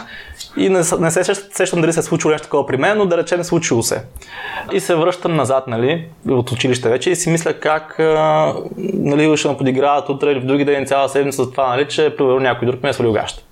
И 0.57 0.69
не, 0.69 0.83
с- 0.83 1.11
се 1.11 1.35
сещам, 1.51 1.81
дали 1.81 1.93
се 1.93 1.99
е 1.99 2.03
случило 2.03 2.31
нещо 2.31 2.45
такова 2.47 2.65
при 2.65 2.77
мен, 2.77 2.97
но 2.97 3.05
да 3.05 3.17
речем 3.17 3.43
случило 3.43 3.83
се. 3.83 4.03
И 4.71 4.79
се 4.79 4.95
връщам 4.95 5.35
назад, 5.35 5.67
нали, 5.67 6.07
от 6.29 6.51
училище 6.51 6.89
вече 6.89 7.09
и 7.11 7.15
си 7.15 7.29
мисля 7.29 7.53
как, 7.53 7.99
а, 7.99 8.53
нали, 8.93 9.37
ще 9.37 9.47
ме 9.47 9.57
подиграват 9.57 10.09
утре 10.09 10.31
или 10.31 10.39
в 10.39 10.45
други 10.45 10.65
ден 10.65 10.85
цяла 10.85 11.09
седмица 11.09 11.43
за 11.43 11.51
това, 11.51 11.67
нали, 11.67 11.87
че 11.87 12.15
примерно 12.17 12.39
някой 12.39 12.65
друг 12.67 12.83
ме 12.83 12.89
е 12.89 12.93
свалил 12.93 13.13
гаща. 13.13 13.43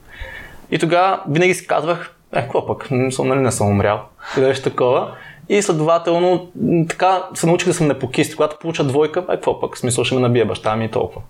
И 0.72 0.80
тогава 0.80 1.20
винаги 1.30 1.54
си 1.54 1.68
казвах, 1.68 2.16
е, 2.36 2.42
какво 2.42 2.68
пък, 2.68 2.88
не 2.92 3.12
съм, 3.12 3.28
нали, 3.28 3.40
не 3.40 3.52
съм 3.52 3.68
умрял. 3.68 4.00
Или 4.38 4.46
нещо 4.46 4.70
такова. 4.70 5.12
И 5.50 5.62
следователно, 5.62 6.48
така 6.90 7.24
се 7.34 7.48
научих 7.48 7.68
да 7.68 7.74
съм 7.74 7.88
непокист. 7.88 8.36
Когато 8.36 8.58
получа 8.60 8.84
двойка, 8.84 9.20
е, 9.20 9.26
какво 9.32 9.60
пък, 9.60 9.78
смисъл 9.78 10.04
ще 10.04 10.16
ме 10.16 10.22
набие 10.22 10.46
баща 10.46 10.76
ми 10.76 10.86
и 10.86 10.92
толкова. 10.92 11.22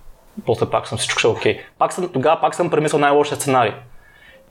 После 0.45 0.65
пак 0.65 0.87
съм 0.87 0.97
всичко 0.97 1.19
ще 1.19 1.27
е 1.27 1.31
окей. 1.31 1.59
Пак 1.77 1.93
съм, 1.93 2.09
тогава 2.13 2.41
пак 2.41 2.55
съм 2.55 2.69
премислил 2.69 2.99
най-лошия 2.99 3.37
сценарий. 3.37 3.73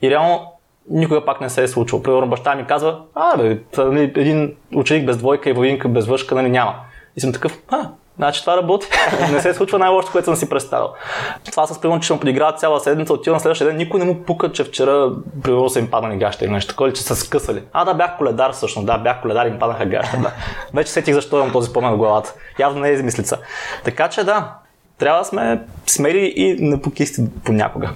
И 0.01 0.09
реално 0.09 0.51
никога 0.89 1.25
пак 1.25 1.41
не 1.41 1.49
се 1.49 1.63
е 1.63 1.67
случило. 1.67 2.03
Примерно 2.03 2.27
баща 2.27 2.55
ми 2.55 2.65
казва, 2.65 3.01
а 3.15 3.37
бе, 3.37 3.57
нали, 3.77 4.03
един 4.15 4.55
ученик 4.75 5.05
без 5.05 5.17
двойка 5.17 5.49
и 5.49 5.53
войнка 5.53 5.87
без 5.87 6.07
въшка, 6.07 6.35
нали 6.35 6.49
няма. 6.49 6.75
И 7.15 7.21
съм 7.21 7.33
такъв, 7.33 7.57
а, 7.67 7.89
значи 8.17 8.41
това 8.41 8.57
работи. 8.57 8.87
не 9.31 9.41
се 9.41 9.53
случва 9.53 9.79
най-лошото, 9.79 10.11
което 10.11 10.25
съм 10.25 10.35
си 10.35 10.49
представил. 10.49 10.87
Това 11.51 11.67
с 11.67 11.81
примерно, 11.81 12.01
че 12.01 12.05
ще 12.05 12.13
му 12.13 12.19
подиграват 12.19 12.59
цяла 12.59 12.79
седмица, 12.79 13.13
отивам 13.13 13.35
на 13.35 13.39
следващия 13.39 13.67
ден, 13.67 13.77
никой 13.77 13.99
не 13.99 14.05
му 14.05 14.23
пука, 14.23 14.51
че 14.51 14.63
вчера 14.63 15.11
примерно 15.43 15.69
са 15.69 15.79
им 15.79 15.91
паднали 15.91 16.17
гаща 16.17 16.45
или 16.45 16.51
нещо 16.51 16.69
такова, 16.69 16.93
че 16.93 17.03
са 17.03 17.15
скъсали. 17.15 17.63
А, 17.73 17.85
да, 17.85 17.93
бях 17.93 18.17
коледар 18.17 18.51
всъщност, 18.51 18.85
да, 18.85 18.97
бях 18.97 19.21
коледар 19.21 19.45
и 19.45 19.49
им 19.49 19.59
паднаха 19.59 19.85
гаща. 19.85 20.17
Да. 20.17 20.31
Вече 20.73 20.91
сетих 20.91 21.13
защо 21.13 21.37
имам 21.37 21.51
този 21.51 21.69
спомен 21.69 21.93
в 21.93 21.97
главата. 21.97 22.33
Явно 22.59 22.81
не 22.81 22.89
е 22.89 22.93
измислица. 22.93 23.37
Така 23.83 24.09
че 24.09 24.23
да, 24.23 24.53
трябва 24.99 25.19
да 25.19 25.25
сме 25.25 25.61
смели 25.87 26.33
и 26.35 26.55
непокисти 26.59 27.21
понякога. 27.43 27.89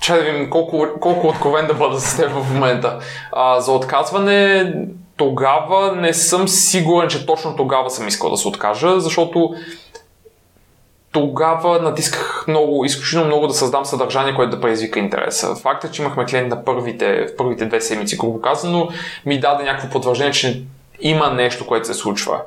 Че 0.00 0.12
да 0.12 0.20
видим 0.20 0.50
колко, 0.50 0.86
колко 1.00 1.26
откровен 1.28 1.66
да 1.66 1.74
бъда 1.74 2.00
с 2.00 2.16
теб 2.16 2.30
в 2.30 2.54
момента. 2.54 2.98
А, 3.32 3.60
за 3.60 3.72
отказване 3.72 4.72
тогава 5.16 5.96
не 5.96 6.14
съм 6.14 6.48
сигурен, 6.48 7.08
че 7.08 7.26
точно 7.26 7.56
тогава 7.56 7.90
съм 7.90 8.08
искал 8.08 8.30
да 8.30 8.36
се 8.36 8.48
откажа, 8.48 9.00
защото 9.00 9.54
тогава 11.12 11.82
натисках 11.82 12.44
много, 12.48 12.84
изключително 12.84 13.26
много 13.26 13.46
да 13.46 13.54
създам 13.54 13.84
съдържание, 13.84 14.34
което 14.34 14.56
да 14.56 14.60
предизвика 14.60 14.98
интереса. 14.98 15.56
Факта, 15.56 15.90
че 15.90 16.02
имахме 16.02 16.24
клиент 16.24 16.48
на 16.48 16.64
първите, 16.64 17.26
в 17.26 17.36
първите 17.36 17.66
две 17.66 17.80
седмици, 17.80 18.16
грубо 18.18 18.40
казано, 18.40 18.88
ми 19.26 19.40
даде 19.40 19.64
някакво 19.64 19.88
потвърждение, 19.90 20.32
че 20.32 20.62
има 21.00 21.30
нещо, 21.30 21.66
което 21.66 21.86
се 21.86 21.94
случва. 21.94 22.40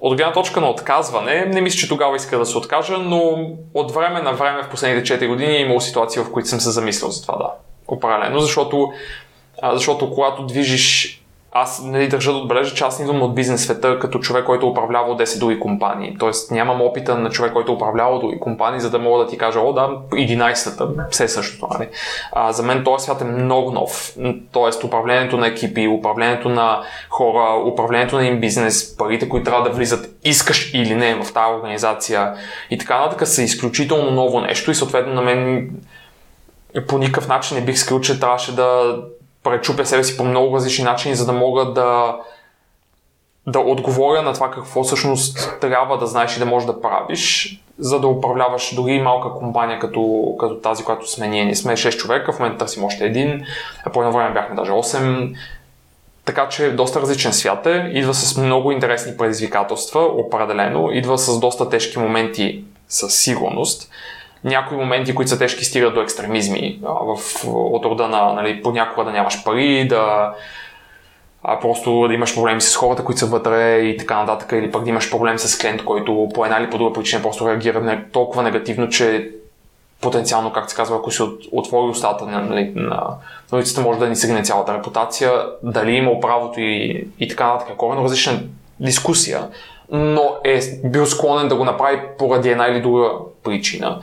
От 0.00 0.16
гледна 0.16 0.32
точка 0.32 0.60
на 0.60 0.70
отказване, 0.70 1.44
не 1.44 1.60
мисля, 1.60 1.78
че 1.78 1.88
тогава 1.88 2.16
иска 2.16 2.38
да 2.38 2.46
се 2.46 2.58
откажа, 2.58 2.98
но 2.98 3.50
от 3.74 3.94
време 3.94 4.22
на 4.22 4.32
време 4.32 4.62
в 4.62 4.68
последните 4.68 5.18
4 5.18 5.28
години 5.28 5.56
е 5.56 5.60
имало 5.60 5.80
ситуации, 5.80 6.22
в 6.22 6.32
които 6.32 6.48
съм 6.48 6.60
се 6.60 6.70
замислил 6.70 7.10
за 7.10 7.22
това, 7.22 7.38
да. 7.38 7.50
Определено, 7.88 8.40
защото, 8.40 8.92
защото 9.72 10.10
когато 10.10 10.46
движиш 10.46 11.22
аз 11.60 11.82
нали, 11.82 12.08
държа 12.08 12.32
да 12.32 12.38
отбележа, 12.38 12.74
че 12.74 12.84
аз 12.84 13.00
идвам 13.00 13.22
от 13.22 13.34
бизнес 13.34 13.64
света 13.64 13.98
като 13.98 14.18
човек, 14.18 14.44
който 14.44 14.66
е 14.66 14.68
управлявал 14.68 15.16
10 15.16 15.38
други 15.38 15.60
компании. 15.60 16.16
Тоест 16.18 16.50
нямам 16.50 16.82
опита 16.82 17.18
на 17.18 17.30
човек, 17.30 17.52
който 17.52 17.72
е 17.72 17.74
управлявал 17.74 18.18
други 18.18 18.40
компании, 18.40 18.80
за 18.80 18.90
да 18.90 18.98
мога 18.98 19.24
да 19.24 19.30
ти 19.30 19.38
кажа, 19.38 19.60
о 19.60 19.72
да, 19.72 19.88
11-та, 20.10 20.88
все 21.10 21.28
същото. 21.28 21.68
Нали? 21.72 21.88
А, 22.32 22.52
за 22.52 22.62
мен 22.62 22.84
този 22.84 23.04
свят 23.04 23.20
е 23.20 23.24
много 23.24 23.70
нов. 23.70 24.16
Тоест 24.52 24.84
управлението 24.84 25.36
на 25.36 25.46
екипи, 25.46 25.88
управлението 25.88 26.48
на 26.48 26.82
хора, 27.08 27.62
управлението 27.72 28.16
на 28.16 28.26
им 28.26 28.40
бизнес, 28.40 28.96
парите, 28.96 29.28
които 29.28 29.44
трябва 29.44 29.68
да 29.68 29.76
влизат, 29.76 30.16
искаш 30.24 30.74
или 30.74 30.94
не 30.94 31.14
в 31.14 31.32
тази 31.32 31.54
организация 31.58 32.34
и 32.70 32.78
така 32.78 32.98
нататък 32.98 33.28
са 33.28 33.42
изключително 33.42 34.10
ново 34.10 34.40
нещо 34.40 34.70
и 34.70 34.74
съответно 34.74 35.14
на 35.14 35.22
мен 35.22 35.70
по 36.88 36.98
никакъв 36.98 37.28
начин 37.28 37.56
не 37.56 37.64
бих 37.64 37.78
скрил, 37.78 38.00
че 38.00 38.20
трябваше 38.20 38.56
да 38.56 38.98
пречупя 39.46 39.86
себе 39.86 40.04
си 40.04 40.16
по 40.16 40.24
много 40.24 40.56
различни 40.56 40.84
начини, 40.84 41.14
за 41.14 41.26
да 41.26 41.32
мога 41.32 41.64
да, 41.64 42.16
да 43.46 43.60
отговоря 43.60 44.22
на 44.22 44.32
това 44.32 44.50
какво 44.50 44.84
всъщност 44.84 45.58
трябва 45.60 45.98
да 45.98 46.06
знаеш 46.06 46.36
и 46.36 46.38
да 46.38 46.46
можеш 46.46 46.66
да 46.66 46.80
правиш, 46.80 47.58
за 47.78 48.00
да 48.00 48.06
управляваш 48.06 48.74
дори 48.74 48.92
и 48.92 49.02
малка 49.02 49.30
компания 49.30 49.78
като, 49.78 50.34
като 50.40 50.54
тази, 50.54 50.84
която 50.84 51.10
сме 51.10 51.28
ние. 51.28 51.44
Ние 51.44 51.54
сме 51.54 51.72
6 51.72 51.96
човека, 51.96 52.32
в 52.32 52.38
момента 52.38 52.58
търсим 52.58 52.84
още 52.84 53.04
един, 53.04 53.44
а 53.84 53.90
по 53.90 54.00
едно 54.00 54.12
време 54.12 54.34
бяхме 54.34 54.56
даже 54.56 54.70
8. 54.70 55.36
Така 56.24 56.48
че 56.48 56.70
доста 56.70 57.00
различен 57.00 57.32
свят 57.32 57.66
е, 57.66 57.90
идва 57.94 58.14
с 58.14 58.36
много 58.36 58.72
интересни 58.72 59.16
предизвикателства, 59.16 60.00
определено, 60.00 60.90
идва 60.92 61.18
с 61.18 61.40
доста 61.40 61.68
тежки 61.68 61.98
моменти 61.98 62.64
със 62.88 63.14
сигурност 63.14 63.90
някои 64.46 64.76
моменти, 64.76 65.14
които 65.14 65.30
са 65.30 65.38
тежки, 65.38 65.64
стигат 65.64 65.94
до 65.94 66.00
екстремизми. 66.00 66.80
В, 66.82 67.18
от 67.44 67.84
рода 67.84 68.08
на 68.08 68.32
нали, 68.32 68.62
понякога 68.62 69.04
да 69.04 69.12
нямаш 69.12 69.44
пари, 69.44 69.88
да 69.88 70.34
а, 71.42 71.60
просто 71.60 72.08
да 72.08 72.14
имаш 72.14 72.34
проблеми 72.34 72.60
с 72.60 72.76
хората, 72.76 73.04
които 73.04 73.18
са 73.18 73.26
вътре 73.26 73.78
и 73.78 73.96
така 73.96 74.18
нататък, 74.18 74.52
или 74.52 74.72
пък 74.72 74.84
да 74.84 74.90
имаш 74.90 75.10
проблем 75.10 75.38
с 75.38 75.58
клиент, 75.58 75.84
който 75.84 76.28
по 76.34 76.44
една 76.44 76.58
или 76.58 76.70
по 76.70 76.78
друга 76.78 76.92
причина 76.92 77.22
просто 77.22 77.48
реагира 77.48 78.02
толкова 78.12 78.42
негативно, 78.42 78.88
че 78.88 79.30
потенциално, 80.00 80.52
както 80.52 80.70
се 80.70 80.76
казва, 80.76 80.96
ако 80.96 81.10
от, 81.22 81.40
отвори 81.52 81.90
устата 81.90 82.26
нали, 82.26 82.72
на 82.74 83.16
на 83.52 83.58
улицата, 83.58 83.80
може 83.80 83.98
да 83.98 84.08
ни 84.08 84.16
сегне 84.16 84.42
цялата 84.42 84.74
репутация, 84.74 85.32
дали 85.62 85.92
има 85.92 86.20
правото 86.20 86.60
и, 86.60 87.06
и 87.18 87.28
така 87.28 87.46
нататък. 87.46 87.76
Коренно 87.76 88.04
различна 88.04 88.40
дискусия, 88.80 89.48
но 89.90 90.36
е 90.44 90.60
бил 90.84 91.06
склонен 91.06 91.48
да 91.48 91.56
го 91.56 91.64
направи 91.64 92.00
поради 92.18 92.48
една 92.48 92.66
или 92.66 92.80
друга 92.80 93.10
причина. 93.44 94.00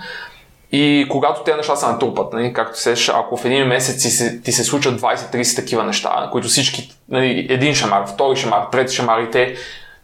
И 0.76 1.08
когато 1.10 1.44
тези 1.44 1.58
неща 1.58 1.76
се 1.76 1.88
натрупат, 1.88 2.34
нали, 2.34 2.54
както 2.54 2.80
сеш, 2.80 3.10
ако 3.10 3.38
в 3.38 3.46
един 3.46 3.66
месец 3.66 4.02
ти 4.02 4.10
се, 4.10 4.42
ти 4.42 4.52
се 4.52 4.64
случат 4.64 5.02
20-30 5.02 5.56
такива 5.56 5.84
неща, 5.84 6.30
които 6.32 6.48
всички, 6.48 6.92
нали, 7.10 7.48
един 7.50 7.76
шамар, 7.76 8.08
втори 8.08 8.36
шамар, 8.36 8.68
трети 8.72 8.96
шамар 8.96 9.20
и 9.22 9.32
те, 9.32 9.56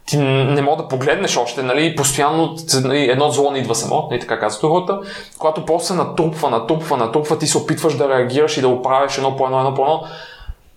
ти 0.06 0.16
не 0.16 0.62
мога 0.62 0.82
да 0.82 0.88
погледнеш 0.88 1.36
още, 1.36 1.62
нали, 1.62 1.96
постоянно 1.96 2.56
нали, 2.82 3.10
едно 3.10 3.30
зло 3.30 3.50
не 3.50 3.58
идва 3.58 3.74
само, 3.74 4.08
нали, 4.10 4.20
така 4.20 4.38
казват 4.38 4.70
хората. 4.70 5.00
Когато 5.38 5.64
просто 5.64 5.86
се 5.86 5.94
натрупва, 5.94 6.50
натрупва, 6.50 6.96
натрупва, 6.96 7.38
ти 7.38 7.46
се 7.46 7.58
опитваш 7.58 7.94
да 7.94 8.08
реагираш 8.08 8.56
и 8.56 8.60
да 8.60 8.68
оправиш 8.68 9.16
едно 9.16 9.36
по 9.36 9.44
едно, 9.44 9.58
едно 9.58 9.74
по 9.74 9.82
едно, 9.82 10.02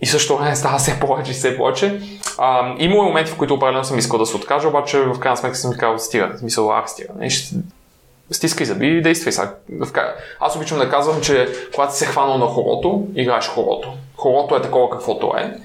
и 0.02 0.06
също 0.06 0.38
време 0.38 0.56
става 0.56 0.78
все 0.78 1.00
повече 1.00 1.32
и 1.32 1.34
все 1.34 1.58
повече. 1.58 2.02
А, 2.38 2.76
има 2.78 3.04
моменти, 3.04 3.32
в 3.32 3.38
които 3.38 3.54
определено 3.54 3.84
съм 3.84 4.00
искал 4.00 4.20
да 4.20 4.26
се 4.26 4.36
откажа, 4.36 4.68
обаче 4.68 5.00
в 5.00 5.20
крайна 5.20 5.38
сметка 5.38 5.58
съм 5.58 5.74
казал, 5.78 6.00
стига, 6.00 6.32
в 6.36 6.40
смисъл, 6.40 6.72
ах, 6.72 6.90
стига. 6.90 7.10
Не, 7.20 7.30
ще... 7.30 7.56
стискай 8.32 8.66
зъби 8.66 8.88
и 8.88 9.02
действай 9.02 9.32
сега. 9.32 10.16
Аз 10.40 10.56
обичам 10.56 10.78
да 10.78 10.90
казвам, 10.90 11.22
че 11.22 11.48
когато 11.74 11.94
си 11.94 12.00
се 12.00 12.06
хванал 12.06 12.38
на 12.38 12.46
хорото, 12.46 13.08
играеш 13.16 13.48
хорото. 13.48 13.94
Хорото 14.18 14.56
е 14.56 14.62
такова 14.62 14.90
каквото 14.90 15.34
е. 15.38 15.58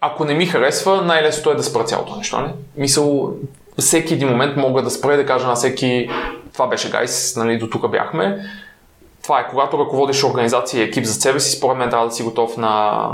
Ако 0.00 0.24
не 0.24 0.34
ми 0.34 0.46
харесва, 0.46 1.02
най-лесното 1.02 1.50
е 1.50 1.54
да 1.54 1.62
спра 1.62 1.84
цялото 1.84 2.16
нещо. 2.16 2.40
Не? 2.40 2.52
Мисъл, 2.76 3.34
всеки 3.78 4.14
един 4.14 4.28
момент 4.28 4.56
мога 4.56 4.82
да 4.82 4.90
спра 4.90 5.14
и 5.14 5.16
да 5.16 5.26
кажа 5.26 5.46
на 5.46 5.54
всеки 5.54 6.10
това 6.52 6.66
беше 6.66 6.90
гайс, 6.90 7.36
нали, 7.36 7.58
до 7.58 7.70
тук 7.70 7.90
бяхме. 7.90 8.44
Това 9.22 9.40
е, 9.40 9.48
когато 9.48 9.78
ръководиш 9.78 10.24
организация 10.24 10.80
и 10.80 10.84
екип 10.84 11.04
за 11.04 11.14
себе 11.14 11.40
си, 11.40 11.56
според 11.56 11.78
мен 11.78 11.90
трябва 11.90 12.06
да 12.06 12.12
си 12.12 12.22
готов 12.22 12.56
на 12.56 13.08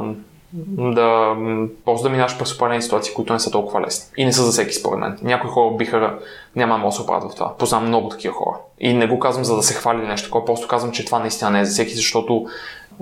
да 0.69 1.37
просто 1.85 2.03
да 2.03 2.11
минаш 2.11 2.39
през 2.39 2.55
определени 2.55 2.83
ситуации, 2.83 3.15
които 3.15 3.33
не 3.33 3.39
са 3.39 3.51
толкова 3.51 3.81
лесни. 3.81 4.13
И 4.17 4.25
не 4.25 4.33
са 4.33 4.43
за 4.43 4.51
всеки, 4.51 4.75
според 4.75 4.99
мен. 4.99 5.19
Някои 5.23 5.51
хора 5.51 5.77
биха, 5.77 6.19
няма 6.57 6.87
да 6.87 6.93
се 6.93 7.03
оправят 7.03 7.33
в 7.33 7.35
това. 7.35 7.57
Познавам 7.57 7.89
много 7.89 8.09
такива 8.09 8.35
хора. 8.35 8.57
И 8.81 8.93
не 8.93 9.07
го 9.07 9.19
казвам 9.19 9.45
за 9.45 9.57
да 9.57 9.63
се 9.63 9.75
хвали 9.75 10.07
нещо 10.07 10.27
такова, 10.27 10.45
просто 10.45 10.69
казвам, 10.69 10.93
че 10.93 11.05
това 11.05 11.19
наистина 11.19 11.51
не 11.51 11.61
е 11.61 11.65
за 11.65 11.73
всеки, 11.73 11.95
защото 11.95 12.47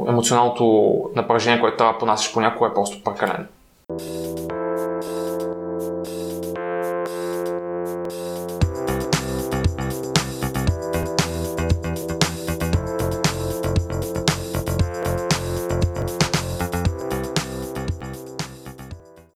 емоционалното 0.09 0.95
напрежение, 1.17 1.61
което 1.61 1.77
трябва 1.77 1.93
да 1.93 1.99
понасяш 1.99 2.33
понякога 2.33 2.71
е 2.71 2.75
просто 2.75 3.05
прекалено. 3.05 3.45